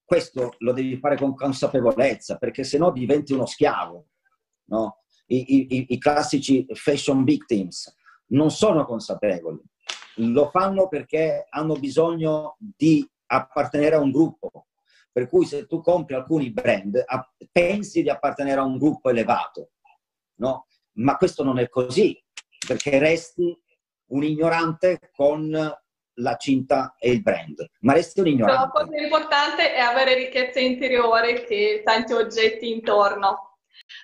[0.05, 4.09] questo lo devi fare con consapevolezza, perché se no diventi uno schiavo.
[4.64, 4.98] No?
[5.26, 7.94] I, i, I classici fashion victims
[8.28, 9.61] non sono consapevoli,
[10.16, 14.66] lo fanno perché hanno bisogno di appartenere a un gruppo.
[15.12, 17.05] Per cui se tu compri alcuni brand,
[17.51, 19.72] pensi di appartenere a un gruppo elevato,
[20.37, 20.66] no?
[20.92, 22.18] Ma questo non è così,
[22.66, 23.55] perché resti
[24.07, 25.51] un ignorante con
[26.16, 28.61] la cinta e il brand, ma resti un ignorante.
[28.61, 33.59] La cosa importante è avere ricchezza interiore che tanti oggetti intorno.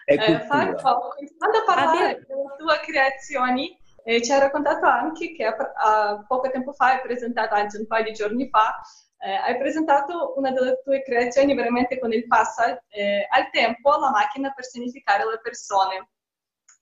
[0.05, 3.78] Eh, Fabio, quando parlare delle tue creazioni,
[4.09, 8.05] eh, ci hai raccontato anche che a, poco tempo fa hai presentato, anzi un paio
[8.05, 8.81] di giorni fa,
[9.19, 14.11] eh, hai presentato una delle tue creazioni veramente con il passo eh, al tempo, la
[14.11, 16.09] macchina per significare le persone.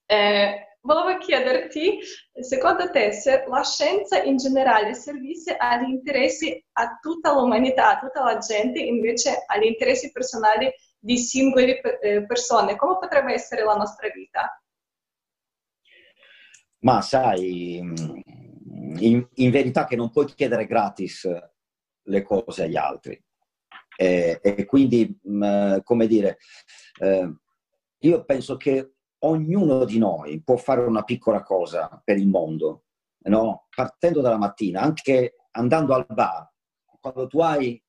[0.06, 1.98] Eh, volevo chiederti,
[2.40, 8.22] secondo te, se la scienza in generale servisse agli interessi a tutta l'umanità, a tutta
[8.22, 14.08] la gente, invece agli interessi personali di singole eh, persone, come potrebbe essere la nostra
[14.10, 14.60] vita?
[16.80, 21.28] Ma sai, in, in verità che non puoi chiedere gratis
[22.02, 23.20] le cose agli altri.
[23.96, 26.38] E, e quindi, mh, come dire,
[27.00, 27.34] eh,
[27.98, 32.84] io penso che ognuno di noi può fare una piccola cosa per il mondo,
[33.24, 33.66] no?
[33.74, 36.50] partendo dalla mattina, anche andando al bar,
[37.00, 37.82] quando tu hai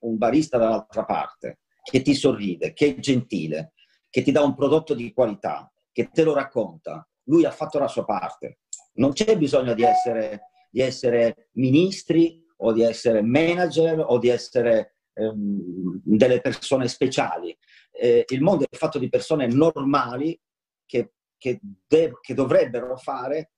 [0.00, 3.72] un barista dall'altra parte che ti sorride, che è gentile,
[4.08, 7.88] che ti dà un prodotto di qualità, che te lo racconta, lui ha fatto la
[7.88, 8.60] sua parte.
[8.94, 14.96] Non c'è bisogno di essere, di essere ministri o di essere manager o di essere
[15.14, 17.56] ehm, delle persone speciali.
[17.92, 20.38] Eh, il mondo è fatto di persone normali
[20.84, 23.52] che, che, de- che dovrebbero fare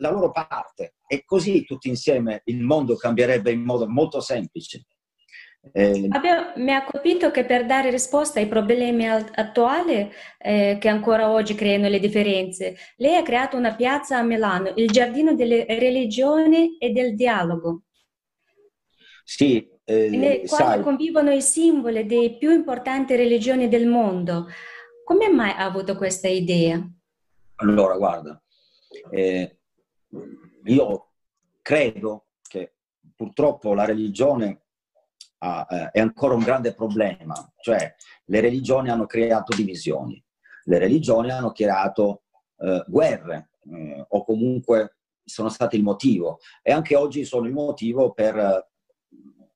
[0.00, 4.86] la loro parte e così tutti insieme il mondo cambierebbe in modo molto semplice.
[5.72, 11.30] Eh, Abbiamo, mi ha colpito che per dare risposta ai problemi attuali eh, che ancora
[11.30, 16.78] oggi creano le differenze, lei ha creato una piazza a Milano, il Giardino delle Religioni
[16.78, 17.82] e del Dialogo.
[19.22, 24.46] Sì, eh, nel quale convivono i simboli delle più importanti religioni del mondo.
[25.04, 26.82] Come mai ha avuto questa idea?
[27.56, 28.42] Allora, guarda,
[29.10, 29.58] eh,
[30.64, 31.10] io
[31.60, 32.72] credo che
[33.14, 34.59] purtroppo la religione
[35.42, 40.22] ha, eh, è ancora un grande problema, cioè le religioni hanno creato divisioni,
[40.64, 42.22] le religioni hanno creato
[42.58, 48.12] eh, guerre eh, o comunque sono state il motivo e anche oggi sono il motivo
[48.12, 48.68] per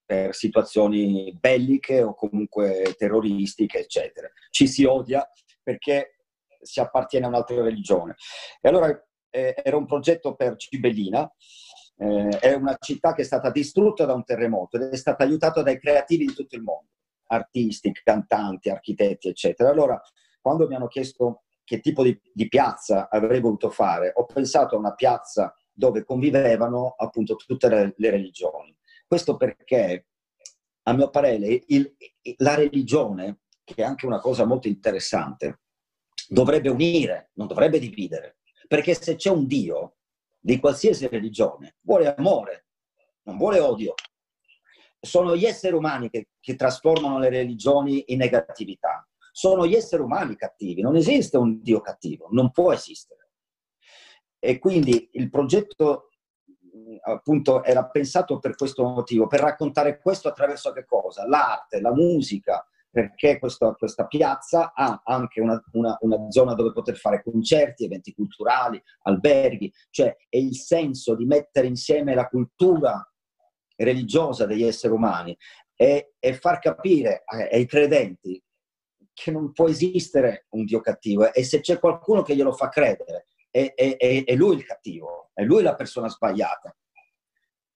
[0.07, 4.29] per situazioni belliche o comunque terroristiche, eccetera.
[4.51, 5.27] Ci si odia
[5.63, 6.19] perché
[6.61, 8.17] si appartiene a un'altra religione.
[8.61, 8.89] E allora
[9.31, 11.31] eh, era un progetto per Cibellina,
[11.97, 15.63] eh, è una città che è stata distrutta da un terremoto ed è stata aiutata
[15.63, 16.91] dai creativi di tutto il mondo,
[17.27, 19.71] artisti, cantanti, architetti, eccetera.
[19.71, 20.01] Allora,
[20.41, 24.79] quando mi hanno chiesto che tipo di, di piazza avrei voluto fare, ho pensato a
[24.79, 28.77] una piazza dove convivevano appunto tutte le, le religioni
[29.07, 30.09] questo perché,
[30.85, 31.95] a mio parere, il,
[32.39, 35.61] la religione, che è anche una cosa molto interessante,
[36.29, 38.39] dovrebbe unire, non dovrebbe dividere.
[38.67, 39.99] Perché se c'è un Dio
[40.45, 42.67] di qualsiasi religione, vuole amore,
[43.23, 43.95] non vuole odio.
[45.01, 49.09] Sono gli esseri umani che, che trasformano le religioni in negatività.
[49.33, 53.31] Sono gli esseri umani cattivi, non esiste un Dio cattivo, non può esistere.
[54.39, 56.11] E quindi il progetto
[57.05, 61.27] appunto era pensato per questo motivo, per raccontare questo attraverso che cosa?
[61.27, 66.97] L'arte, la musica, perché questo, questa piazza ha anche una, una, una, zona dove poter
[66.97, 73.05] fare concerti, eventi culturali, alberghi, cioè è il senso di mettere insieme la cultura
[73.75, 75.37] religiosa degli esseri umani
[75.75, 78.41] e, e far capire ai, ai credenti
[79.13, 83.27] che non può esistere un Dio cattivo e se c'è qualcuno che glielo fa credere
[83.51, 86.73] è, è, è, è lui il cattivo, è lui la persona sbagliata.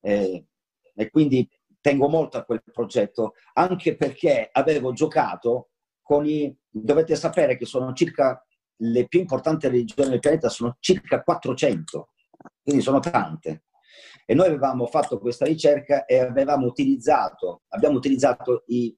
[0.00, 0.46] E,
[0.94, 1.48] e quindi
[1.88, 5.70] tengo molto a quel progetto, anche perché avevo giocato
[6.02, 6.54] con i...
[6.68, 8.44] Dovete sapere che sono circa
[8.80, 12.10] le più importanti religioni del pianeta, sono circa 400,
[12.62, 13.64] quindi sono tante.
[14.26, 18.94] E noi avevamo fatto questa ricerca e avevamo utilizzato, abbiamo utilizzato i,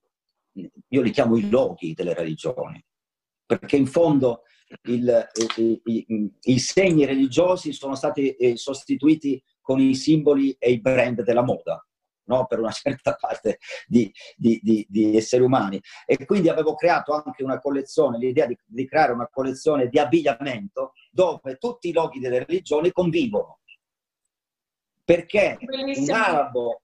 [0.88, 2.84] io li chiamo i loghi delle religioni,
[3.46, 4.42] perché in fondo
[4.88, 10.80] il, i, i, i, segni religiosi sono stati eh, sostituiti con i simboli e i
[10.80, 11.84] brand della moda.
[12.30, 12.46] No?
[12.46, 15.80] per una certa parte di, di, di, di, esseri umani.
[16.06, 21.56] E quindi avevo creato anche una collezione, l'idea di, creare una collezione di abbigliamento dove
[21.56, 23.58] tutti i loghi delle religioni convivono.
[25.04, 26.14] Perché Bellissimo.
[26.14, 26.82] un arabo,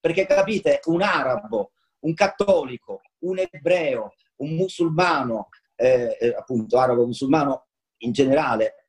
[0.00, 7.66] perché capite, un arabo, un cattolico, un ebreo, un musulmano, eh, eh appunto arabo musulmano
[7.98, 8.88] in generale,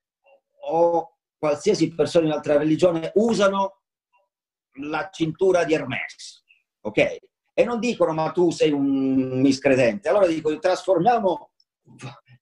[0.71, 3.78] o qualsiasi persona in altra religione usano
[4.81, 6.43] la cintura di Hermes,
[6.81, 7.17] ok?
[7.53, 11.51] E non dicono ma tu sei un miscredente, allora dico trasformiamo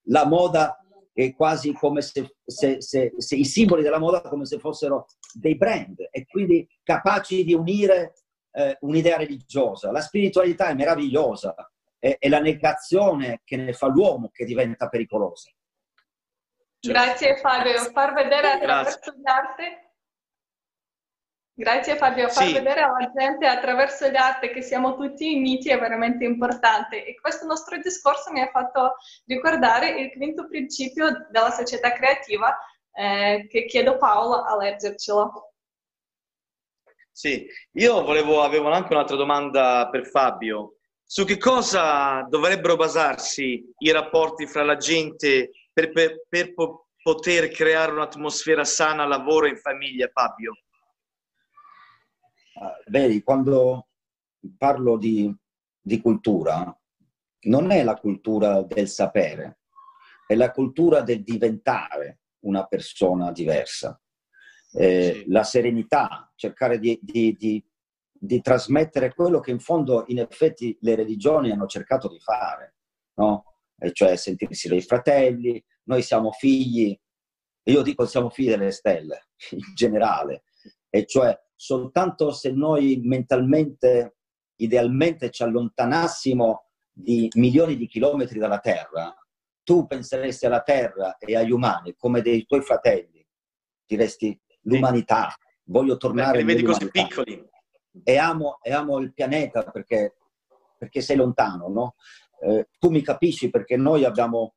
[0.10, 0.80] la moda
[1.14, 5.58] è quasi come se, se, se, se, i simboli della moda come se fossero dei
[5.58, 8.14] brand e quindi capaci di unire
[8.52, 9.92] eh, un'idea religiosa.
[9.92, 11.56] La spiritualità è meravigliosa,
[11.98, 15.50] è, è, la negazione che ne fa l'uomo che diventa pericolosa.
[16.80, 19.87] Grazie Fabio, far vedere attraverso l'arte
[21.60, 22.54] Grazie Fabio, far sì.
[22.54, 27.80] vedere alla gente attraverso l'arte che siamo tutti uniti è veramente importante e questo nostro
[27.80, 32.56] discorso mi ha fatto ricordare il quinto principio della società creativa
[32.92, 35.54] eh, che chiedo Paolo a leggercelo.
[37.12, 40.76] Sì, io volevo, avevo anche un'altra domanda per Fabio.
[41.04, 46.54] Su che cosa dovrebbero basarsi i rapporti fra la gente per, per, per
[47.02, 50.54] poter creare un'atmosfera sana al lavoro e in famiglia, Fabio?
[52.60, 53.90] Ah, vedi, quando
[54.58, 55.34] parlo di,
[55.80, 56.76] di cultura,
[57.42, 59.60] non è la cultura del sapere,
[60.26, 64.00] è la cultura del diventare una persona diversa.
[64.74, 67.64] Eh, la serenità, cercare di, di, di,
[68.12, 72.76] di, trasmettere quello che in fondo in effetti le religioni hanno cercato di fare,
[73.16, 73.60] no?
[73.78, 77.00] E cioè sentirsi dei fratelli, noi siamo figli,
[77.64, 80.44] io dico siamo figli delle stelle in generale,
[80.90, 84.18] e cioè soltanto se noi mentalmente,
[84.58, 89.14] idealmente ci allontanassimo di milioni di chilometri dalla Terra,
[89.64, 93.26] tu penseresti alla Terra e agli umani come dei tuoi fratelli,
[93.86, 97.46] diresti l'umanità, voglio tornare Perché vedi così piccoli.
[98.04, 100.16] E amo, e amo il pianeta perché,
[100.78, 101.96] perché sei lontano, no?
[102.40, 104.54] Eh, tu mi capisci perché noi abbiamo,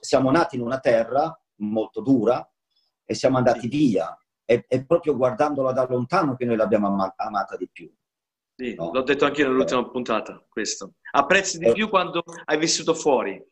[0.00, 2.46] siamo nati in una terra molto dura
[3.06, 4.14] e siamo andati via
[4.48, 7.92] è, è, proprio guardandola da lontano che noi l'abbiamo am- amata di più.
[8.56, 8.90] Sì, no?
[8.94, 9.90] l'ho detto anche nell'ultima eh.
[9.90, 10.94] puntata, questo.
[11.10, 11.72] Apprezzi di eh.
[11.72, 13.44] più quando hai vissuto fuori.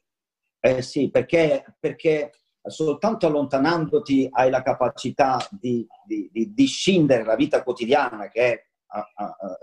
[0.59, 2.31] Eh sì, perché, perché
[2.63, 8.67] soltanto allontanandoti hai la capacità di, di, di, di scindere la vita quotidiana che è
[8.87, 9.59] a, a, a,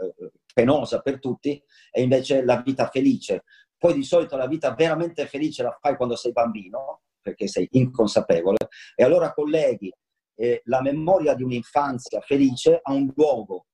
[0.53, 1.59] penosa per tutti
[1.91, 3.43] e invece la vita felice.
[3.75, 8.67] Poi di solito la vita veramente felice la fai quando sei bambino, perché sei inconsapevole,
[8.95, 9.91] e allora colleghi
[10.35, 13.67] eh, la memoria di un'infanzia felice ha un luogo.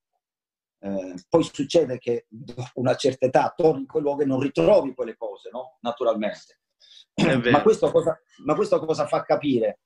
[0.82, 4.94] Eh, poi succede che dopo una certa età torni in quel luogo e non ritrovi
[4.94, 5.78] quelle cose, no?
[5.80, 6.60] Naturalmente.
[7.50, 9.80] Ma questo, cosa, ma questo cosa fa capire?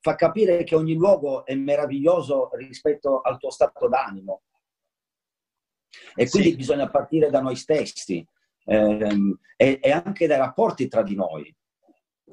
[0.00, 4.42] Fa capire che ogni luogo è meraviglioso rispetto al tuo stato d'animo.
[6.14, 6.56] E quindi sì.
[6.56, 8.26] bisogna partire da noi stessi
[8.64, 11.54] ehm, e, e anche dai rapporti tra di noi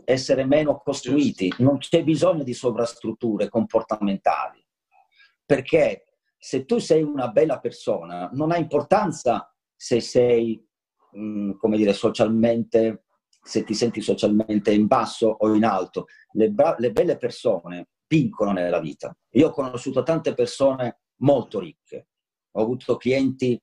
[0.05, 4.63] essere meno costruiti, non c'è bisogno di sovrastrutture comportamentali,
[5.45, 6.05] perché
[6.37, 10.63] se tu sei una bella persona, non ha importanza se sei,
[11.11, 13.03] mh, mm, come dire, socialmente,
[13.43, 16.05] se ti senti socialmente in basso o in alto.
[16.33, 19.15] Le, bra- le belle persone vincono nella vita.
[19.31, 22.07] Io ho conosciuto tante persone molto ricche,
[22.51, 23.61] ho avuto clienti,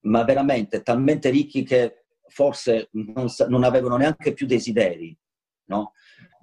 [0.00, 5.16] ma veramente talmente ricchi che forse non, non avevano neanche più desideri,
[5.66, 5.92] no?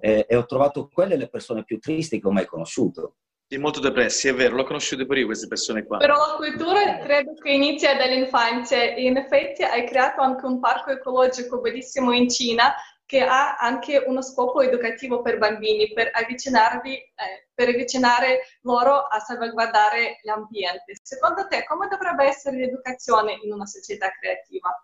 [0.00, 3.16] E, e, ho trovato quelle le persone più tristi che ho mai conosciuto.
[3.46, 5.98] Sì, molto depressi, è vero, l'ho conosciuto pure io queste persone qua.
[5.98, 10.90] Però la cultura credo che inizia dall'infanzia e in effetti hai creato anche un parco
[10.90, 17.48] ecologico bellissimo in Cina che ha anche uno scopo educativo per bambini, per avvicinarvi, eh,
[17.52, 20.94] per avvicinare loro a salvaguardare l'ambiente.
[21.02, 24.74] Secondo te come dovrebbe essere l'educazione in una società creativa?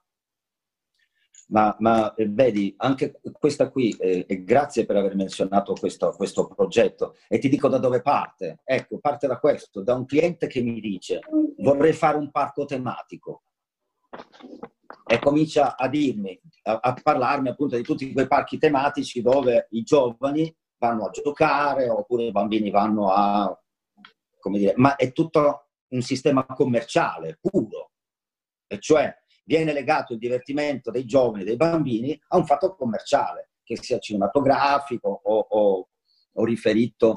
[1.50, 6.46] Ma, ma eh, vedi, anche questa qui, eh, e grazie per aver menzionato questo, questo,
[6.46, 8.60] progetto, e ti dico da dove parte.
[8.64, 11.20] Ecco, parte da questo, da un cliente che mi dice
[11.58, 13.44] vorrei fare un parco tematico.
[15.06, 19.83] E comincia a dirmi, a, a parlarmi appunto di tutti quei parchi tematici dove i
[19.83, 23.58] giovani vanno a giocare oppure i bambini vanno a,
[24.38, 27.92] come dire, ma è tutto un sistema commerciale puro,
[28.66, 29.14] e cioè
[29.49, 35.09] viene legato il divertimento dei giovani, dei bambini, a un fatto commerciale, che sia cinematografico
[35.09, 35.88] o, o,
[36.35, 37.17] o riferito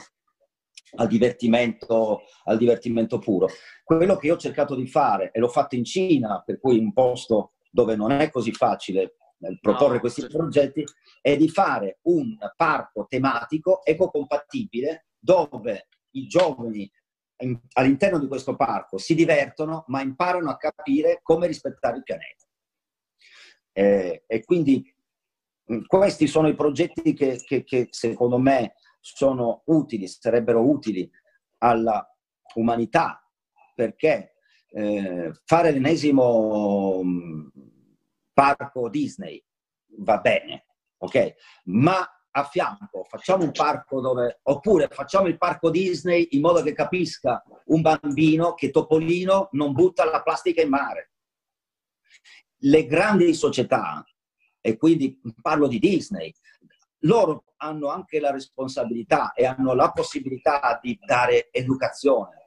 [0.96, 3.50] al divertimento, al divertimento puro.
[3.84, 6.94] Quello che io ho cercato di fare, e l'ho fatto in Cina, per cui un
[6.94, 9.02] posto dove non è così facile
[9.38, 10.86] eh, proporre questi progetti,
[11.20, 16.90] è di fare un parco tematico ecocompatibile dove i giovani
[17.74, 22.46] all'interno di questo parco si divertono, ma imparano a capire come rispettare il pianeta.
[23.74, 24.94] Eh, e quindi
[25.72, 31.10] mm, questi sono i progetti che, che, che secondo me sono utili, sarebbero utili
[31.60, 32.06] alla
[32.56, 33.26] umanità,
[33.74, 34.36] perché
[34.70, 37.48] eh, fare l'ennesimo mm,
[38.34, 39.44] parco Disney
[39.98, 40.66] va bene,
[40.98, 41.36] ok?
[41.66, 46.74] Ma a fianco facciamo un parco dove, oppure facciamo il parco Disney in modo che
[46.74, 51.12] capisca un bambino che Topolino non butta la plastica in mare.
[52.64, 54.06] Le grandi società,
[54.62, 56.34] e quindi parlo di Disney,
[57.00, 62.40] loro hanno anche la responsabilità e hanno la possibilità di dare educazione.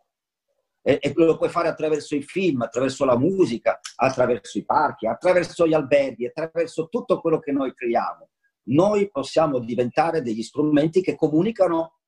[0.82, 5.66] E, e lo puoi fare attraverso i film, attraverso la musica, attraverso i parchi, attraverso
[5.66, 8.28] gli alberghi, attraverso tutto quello che noi creiamo.
[8.66, 11.98] Noi possiamo diventare degli strumenti che comunicano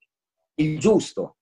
[0.54, 1.36] il giusto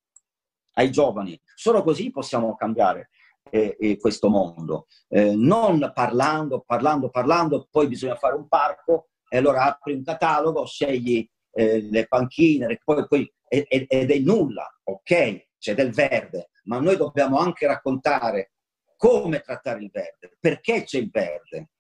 [0.74, 1.40] ai giovani.
[1.54, 3.10] Solo così possiamo cambiare
[3.50, 4.86] eh, eh, questo mondo.
[5.08, 10.66] Eh, non parlando, parlando, parlando, poi bisogna fare un parco e allora apri un catalogo,
[10.66, 15.50] scegli eh, le panchine, poi, poi, ed, è nulla, ok?
[15.58, 18.52] C'è del verde, ma noi dobbiamo anche raccontare
[18.96, 21.70] come trattare il verde, perché c'è il verde,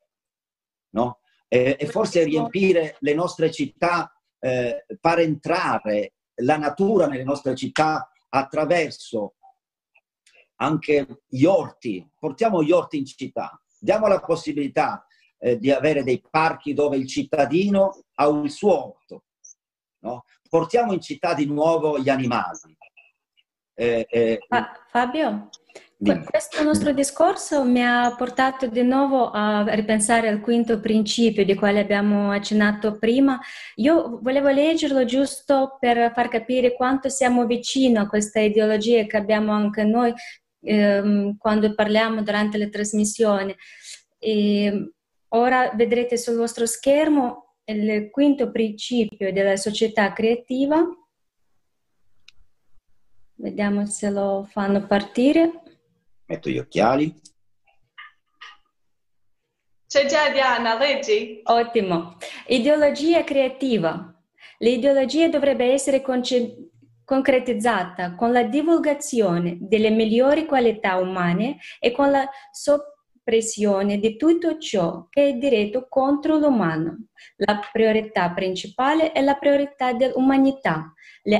[0.90, 1.20] no?
[1.54, 8.10] E, e forse riempire le nostre città, eh, far entrare la natura nelle nostre città
[8.28, 9.36] attraverso
[10.56, 15.06] anche gli orti, portiamo gli orti in città, diamo la possibilità
[15.38, 19.24] eh, di avere dei parchi dove il cittadino ha il suo orto.
[20.00, 20.24] No?
[20.48, 22.76] Portiamo in città di nuovo gli animali.
[23.74, 24.38] Eh, eh,
[24.88, 25.48] Fabio,
[25.96, 26.24] dimmi.
[26.24, 31.80] questo nostro discorso mi ha portato di nuovo a ripensare al quinto principio di quale
[31.80, 33.38] abbiamo accennato prima.
[33.76, 39.52] Io volevo leggerlo giusto per far capire quanto siamo vicini a questa ideologia che abbiamo
[39.52, 40.12] anche noi
[40.60, 43.54] ehm, quando parliamo durante le trasmissioni.
[44.18, 44.94] E
[45.34, 50.80] Ora vedrete sul vostro schermo il quinto principio della società creativa.
[53.44, 55.60] Vediamo se lo fanno partire.
[56.24, 57.14] Metto gli occhiali.
[59.86, 61.42] C'è già Diana, leggi?
[61.44, 62.16] Ottimo.
[62.46, 64.18] Ideologia creativa.
[64.60, 66.70] L'ideologia dovrebbe essere conce-
[67.04, 72.92] concretizzata con la divulgazione delle migliori qualità umane e con la soppressione
[73.24, 77.06] pressione di tutto ciò che è diretto contro l'umano.
[77.36, 80.92] La priorità principale è la priorità dell'umanità,
[81.22, 81.38] le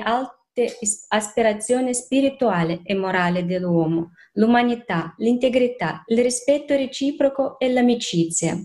[0.55, 0.79] alte
[1.09, 8.57] aspirazioni spirituali e morali dell'uomo, l'umanità, l'integrità, il rispetto reciproco e l'amicizia.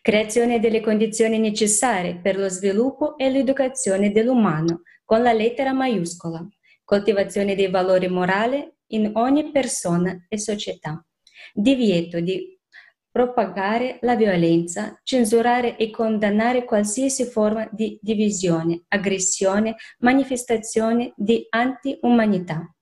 [0.00, 6.46] Creazione delle condizioni necessarie per lo sviluppo e l'educazione dell'umano, con la lettera maiuscola.
[6.84, 11.04] Coltivazione dei valori morali in ogni persona e società
[11.54, 12.58] divieto di
[13.12, 22.74] propagare la violenza, censurare e condannare qualsiasi forma di divisione, aggressione, manifestazione di anti-umanità.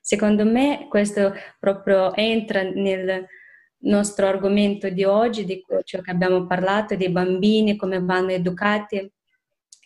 [0.00, 3.24] Secondo me questo proprio entra nel
[3.82, 9.12] nostro argomento di oggi, di ciò che abbiamo parlato, dei bambini, come vanno educati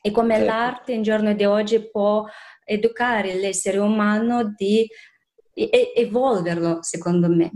[0.05, 0.51] e come certo.
[0.51, 2.25] l'arte in giorno di oggi può
[2.65, 4.89] educare l'essere umano di
[5.53, 7.51] evolverlo, secondo me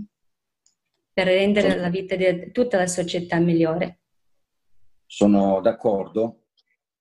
[1.16, 4.00] per rendere la vita di tutta la società migliore.
[5.06, 6.48] Sono d'accordo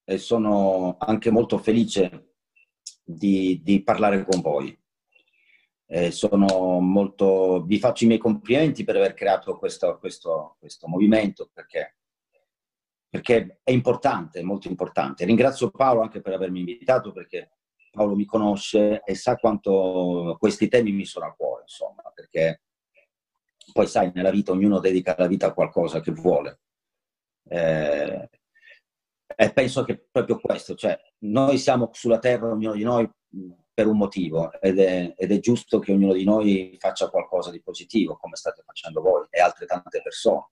[0.05, 2.35] e sono anche molto felice
[3.03, 4.73] di, di parlare con voi.
[5.87, 11.49] Eh, sono molto, vi faccio i miei complimenti per aver creato questo, questo, questo movimento
[11.51, 11.97] perché,
[13.09, 15.25] perché, è importante, è molto importante.
[15.25, 17.57] Ringrazio Paolo anche per avermi invitato perché
[17.91, 22.61] Paolo mi conosce e sa quanto questi temi mi sono a cuore, insomma, perché
[23.71, 26.59] poi sai, nella vita ognuno dedica la vita a qualcosa che vuole.
[27.47, 28.29] Eh,
[29.37, 33.09] e penso che proprio questo, cioè noi siamo sulla terra, ognuno di noi,
[33.75, 37.61] per un motivo ed è, ed è giusto che ognuno di noi faccia qualcosa di
[37.61, 40.45] positivo, come state facendo voi e altre tante persone.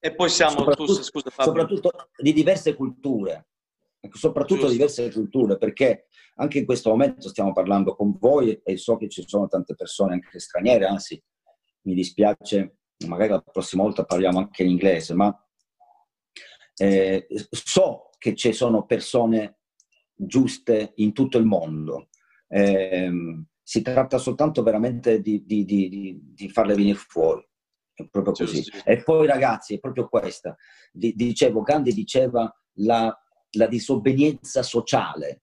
[0.00, 3.46] E poi siamo, soprattutto, tu, scusa, soprattutto di diverse culture,
[4.10, 4.72] soprattutto Giusto.
[4.72, 9.08] di diverse culture, perché anche in questo momento stiamo parlando con voi e so che
[9.08, 11.22] ci sono tante persone anche straniere, anzi
[11.86, 15.34] mi dispiace, magari la prossima volta parliamo anche in inglese, ma
[16.76, 19.58] eh, so che ci sono persone
[20.14, 22.08] giuste in tutto il mondo,
[22.48, 23.10] Eh,
[23.62, 27.44] si tratta soltanto veramente di, di, di, di farle venire fuori.
[27.92, 28.64] È proprio così.
[28.84, 30.56] E poi ragazzi, è proprio questa.
[30.92, 33.12] Dicevo, Gandhi diceva la,
[33.52, 35.42] la disobbedienza sociale.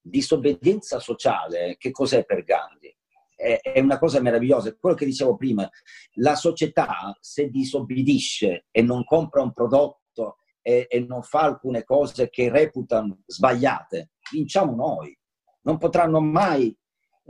[0.00, 2.96] Disobbedienza sociale, che cos'è per Gandhi?
[3.36, 4.74] È, una cosa meravigliosa.
[4.76, 5.68] Quello che dicevo prima,
[6.14, 12.30] la società se disobbedisce e non compra un prodotto e, e non fa alcune cose
[12.30, 15.16] che reputano sbagliate, vinciamo noi.
[15.62, 16.76] Non potranno mai,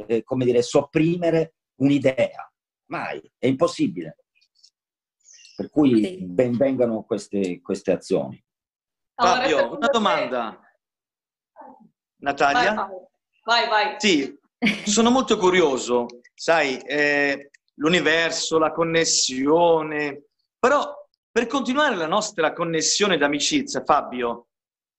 [0.06, 2.52] eh, come dire, sopprimere un'idea.
[2.86, 4.18] Mai, è impossibile.
[5.56, 6.24] Per cui sì.
[6.24, 8.42] ben vengano queste, queste azioni.
[9.14, 10.60] Fabio, una domanda.
[12.16, 12.88] Natalia?
[13.44, 13.94] Vai, vai.
[13.98, 14.36] Sì,
[14.86, 16.06] sono molto curioso.
[16.34, 20.26] Sai, eh, l'universo, la connessione,
[20.58, 20.92] però
[21.30, 24.48] per continuare la nostra connessione d'amicizia, Fabio,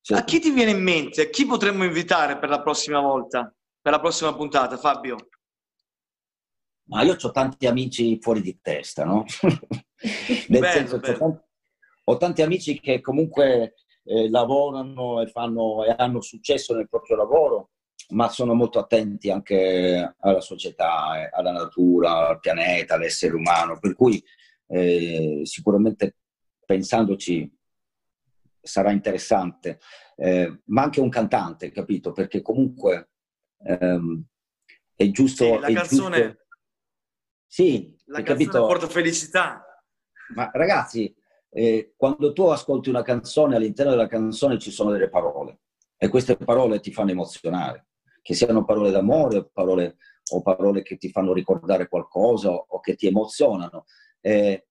[0.01, 0.13] sì.
[0.13, 1.30] a chi ti viene in mente?
[1.30, 5.30] Chi potremmo invitare per la prossima volta, per la prossima puntata, Fabio?
[6.88, 9.24] Ma io ho tanti amici fuori di testa, no?
[10.49, 11.13] Nel bello, senso, bello.
[11.13, 11.43] Ho, tanti,
[12.03, 17.72] ho, tanti, amici che comunque eh, lavorano e, fanno, e hanno successo nel proprio lavoro,
[18.10, 23.95] ma sono molto attenti anche alla società, eh, alla natura, al pianeta, all'essere umano, per
[23.95, 24.24] cui
[24.68, 26.18] eh, sicuramente
[26.66, 27.51] pensandoci
[28.62, 29.80] sarà interessante,
[30.16, 32.12] eh, ma anche un cantante, capito?
[32.12, 33.10] Perché comunque
[33.64, 34.24] ehm,
[34.95, 35.45] è giusto...
[35.45, 36.22] Sì, la canzone...
[36.22, 36.43] Giusto...
[37.47, 38.66] Sì, la canzone capito?
[38.66, 39.66] porta felicità.
[40.34, 41.16] Ma ragazzi,
[41.49, 45.60] eh, quando tu ascolti una canzone, all'interno della canzone ci sono delle parole
[45.97, 47.88] e queste parole ti fanno emozionare,
[48.26, 49.98] che siano parole d'amore parole,
[50.32, 53.86] o parole che ti fanno ricordare qualcosa o, che ti emozionano.
[54.20, 54.66] Eh,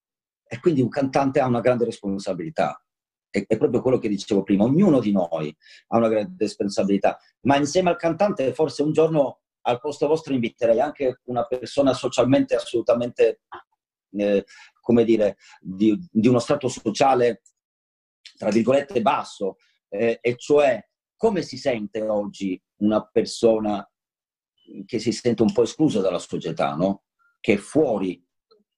[0.44, 2.84] e quindi un cantante ha una grande responsabilità.
[3.30, 7.56] È, è proprio quello che dicevo prima, ognuno di noi ha una grande responsabilità, ma
[7.56, 13.42] insieme al cantante forse un giorno al posto vostro inviterei anche una persona socialmente assolutamente
[14.16, 14.44] eh,
[14.80, 17.42] come dire, di, di, uno strato sociale,
[18.36, 20.84] tra virgolette, basso, eh, e cioè
[21.24, 23.90] come si sente oggi una persona
[24.84, 27.04] che si sente un po' esclusa dalla società, no?
[27.40, 28.22] che è fuori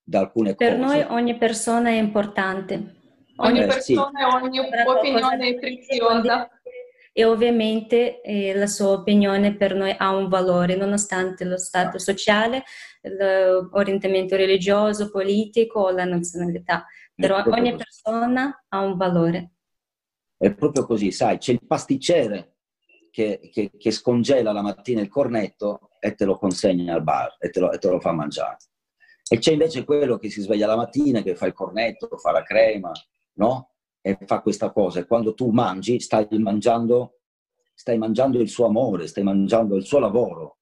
[0.00, 0.78] da alcune per cose.
[0.78, 2.94] Per noi ogni persona è importante.
[3.38, 4.44] Ogni eh, persona sì.
[4.44, 6.48] ogni opinione è preziosa
[7.12, 12.62] e ovviamente eh, la sua opinione per noi ha un valore, nonostante lo stato sociale,
[13.02, 16.86] l'orientamento religioso, politico o la nazionalità.
[17.12, 19.55] Però ogni persona ha un valore.
[20.36, 22.56] È proprio così, sai, c'è il pasticcere
[23.10, 27.48] che, che, che, scongela la mattina il cornetto e te lo consegna al bar e
[27.50, 28.58] te lo, e te lo fa mangiare.
[29.28, 32.42] E c'è invece quello che si sveglia la mattina, che fa il cornetto, fa la
[32.42, 32.92] crema,
[33.34, 33.70] no?
[34.06, 35.00] e fa questa cosa.
[35.00, 37.22] E quando tu mangi, stai mangiando,
[37.74, 40.55] stai mangiando il suo amore, stai mangiando il suo lavoro.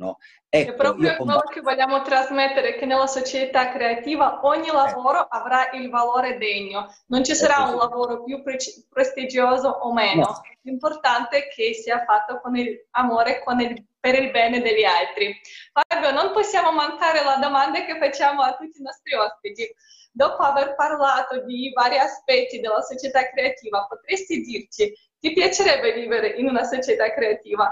[0.00, 0.16] No?
[0.48, 4.72] Ecco, è proprio quello che vogliamo trasmettere, che nella società creativa ogni eh.
[4.72, 5.26] lavoro eh.
[5.28, 8.56] avrà il valore degno, non ci sarà un lavoro più pre-
[8.88, 10.40] prestigioso o meno, no.
[10.62, 15.38] l'importante è che sia fatto con il amore con il, per il bene degli altri.
[15.70, 19.70] Fabio, non possiamo mancare la domanda che facciamo a tutti i nostri ospiti
[20.12, 26.48] dopo aver parlato di vari aspetti della società creativa, potresti dirci, ti piacerebbe vivere in
[26.48, 27.70] una società creativa?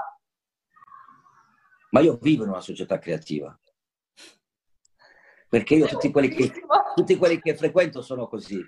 [1.90, 3.58] Ma io vivo in una società creativa.
[5.48, 6.52] Perché io tutti quelli, che,
[6.94, 8.60] tutti quelli che frequento sono così.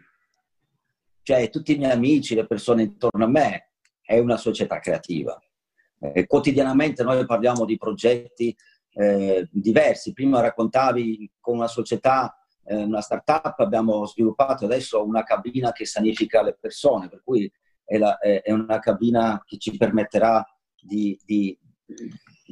[1.22, 5.38] Cioè, tutti i miei amici, le persone intorno a me, è una società creativa.
[6.00, 8.56] Eh, quotidianamente noi parliamo di progetti
[8.94, 10.14] eh, diversi.
[10.14, 16.42] Prima raccontavi con una società eh, una startup, abbiamo sviluppato adesso una cabina che sanifica
[16.42, 17.50] le persone, per cui
[17.84, 20.44] è, la, è, è una cabina che ci permetterà
[20.80, 21.58] di, di,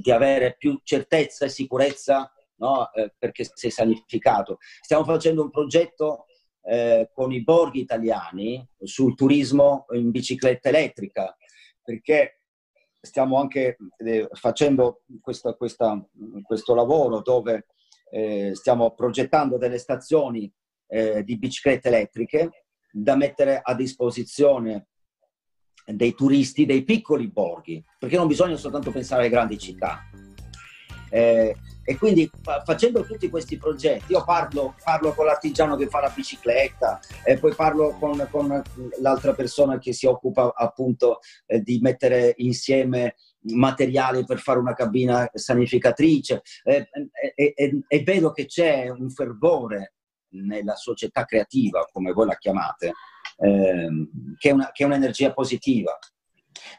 [0.00, 2.92] di avere più certezza e sicurezza no?
[2.92, 4.58] eh, perché è sanificato.
[4.80, 6.26] Stiamo facendo un progetto
[6.62, 11.34] eh, con i borghi italiani sul turismo in bicicletta elettrica,
[11.82, 12.42] perché
[13.00, 16.04] stiamo anche eh, facendo questa, questa,
[16.42, 17.66] questo lavoro dove
[18.10, 20.52] eh, stiamo progettando delle stazioni
[20.88, 24.88] eh, di biciclette elettriche da mettere a disposizione
[25.94, 30.04] dei turisti dei piccoli borghi, perché non bisogna soltanto pensare alle grandi città.
[31.10, 31.56] Eh,
[31.88, 32.30] e quindi
[32.66, 37.00] facendo tutti questi progetti, io parlo, parlo, con l'artigiano che fa la bicicletta,
[37.40, 38.62] poi parlo con, con
[39.00, 45.30] l'altra persona che si occupa appunto eh, di mettere insieme materiali per fare una cabina
[45.32, 46.90] sanificatrice e,
[47.34, 49.94] e, e, e vedo che c'è un fervore
[50.32, 52.92] nella società creativa, come voi la chiamate,
[53.38, 55.96] ehm, che, è una, che è un'energia positiva.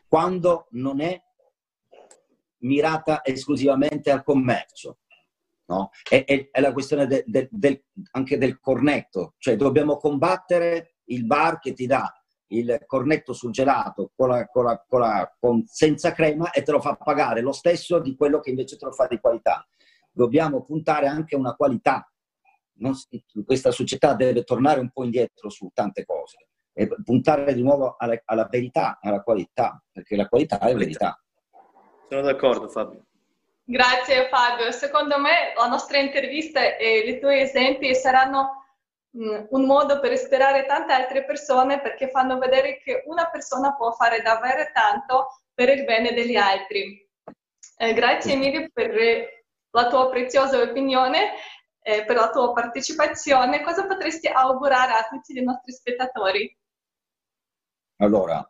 [0.08, 1.22] Quando non è
[2.60, 5.00] mirata esclusivamente al commercio.
[5.66, 5.92] No?
[6.08, 11.26] È, è, è, la questione de, de, del, anche del cornetto, cioè dobbiamo combattere il
[11.26, 12.12] bar che ti dà
[12.52, 15.32] il cornetto sul gelato con la, con la, con la,
[15.66, 18.92] senza crema e te lo fa pagare lo stesso di quello che invece te lo
[18.92, 19.68] fa di qualità.
[20.12, 22.12] Dobbiamo puntare anche a una qualità.
[22.80, 22.96] Non,
[23.46, 26.49] questa società deve tornare un po' indietro su tante cose
[26.80, 31.22] e puntare di nuovo alla, alla verità, alla qualità, perché la qualità è verità.
[32.08, 33.04] Sono d'accordo Fabio.
[33.66, 34.72] Grazie Fabio.
[34.72, 38.64] Secondo me la nostra intervista e i tuoi esempi saranno
[39.18, 43.92] mm, un modo per ispirare tante altre persone perché fanno vedere che una persona può
[43.92, 47.06] fare davvero tanto per il bene degli altri.
[47.76, 48.94] Eh, grazie Emilio per
[49.72, 51.34] la tua preziosa opinione
[51.82, 53.64] e per la tua partecipazione.
[53.64, 56.58] Cosa potresti augurare a tutti i nostri spettatori?
[58.02, 58.50] Allora,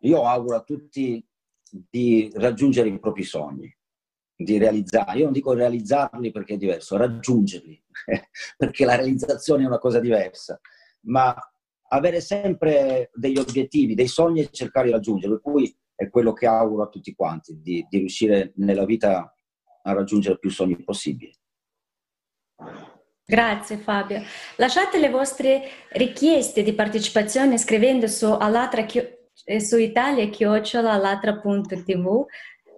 [0.00, 1.24] io auguro a tutti
[1.70, 3.72] di raggiungere i propri sogni,
[4.34, 5.18] di realizzare.
[5.18, 7.84] Io non dico realizzarli perché è diverso, raggiungerli,
[8.56, 10.58] perché la realizzazione è una cosa diversa,
[11.02, 11.34] ma
[11.92, 16.46] avere sempre degli obiettivi, dei sogni e cercare di raggiungerli, per cui è quello che
[16.46, 19.32] auguro a tutti quanti, di, di riuscire nella vita
[19.82, 21.32] a raggiungere più sogni possibili.
[23.30, 24.20] Grazie Fabio.
[24.56, 28.84] Lasciate le vostre richieste di partecipazione scrivendo su Alatra
[29.44, 32.24] eh, su italia.alatra.tv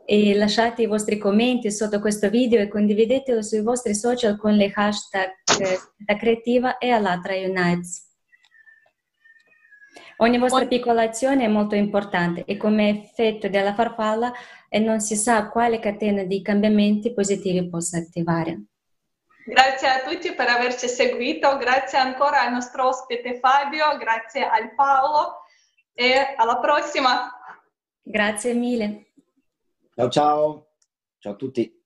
[0.04, 4.70] e lasciate i vostri commenti sotto questo video e condividetelo sui vostri social con le
[4.74, 5.78] hashtag eh,
[6.18, 8.10] Creativa e Alatra Unites.
[10.18, 14.30] Ogni vostra piccola azione è molto importante e come effetto della farfalla
[14.68, 18.66] e non si sa quale catena di cambiamenti positivi possa attivare.
[19.44, 25.42] Grazie a tutti per averci seguito, grazie ancora al nostro ospite Fabio, grazie al Paolo
[25.92, 27.32] e alla prossima.
[28.00, 29.12] Grazie mille.
[29.94, 30.66] Ciao ciao,
[31.18, 31.81] ciao a tutti.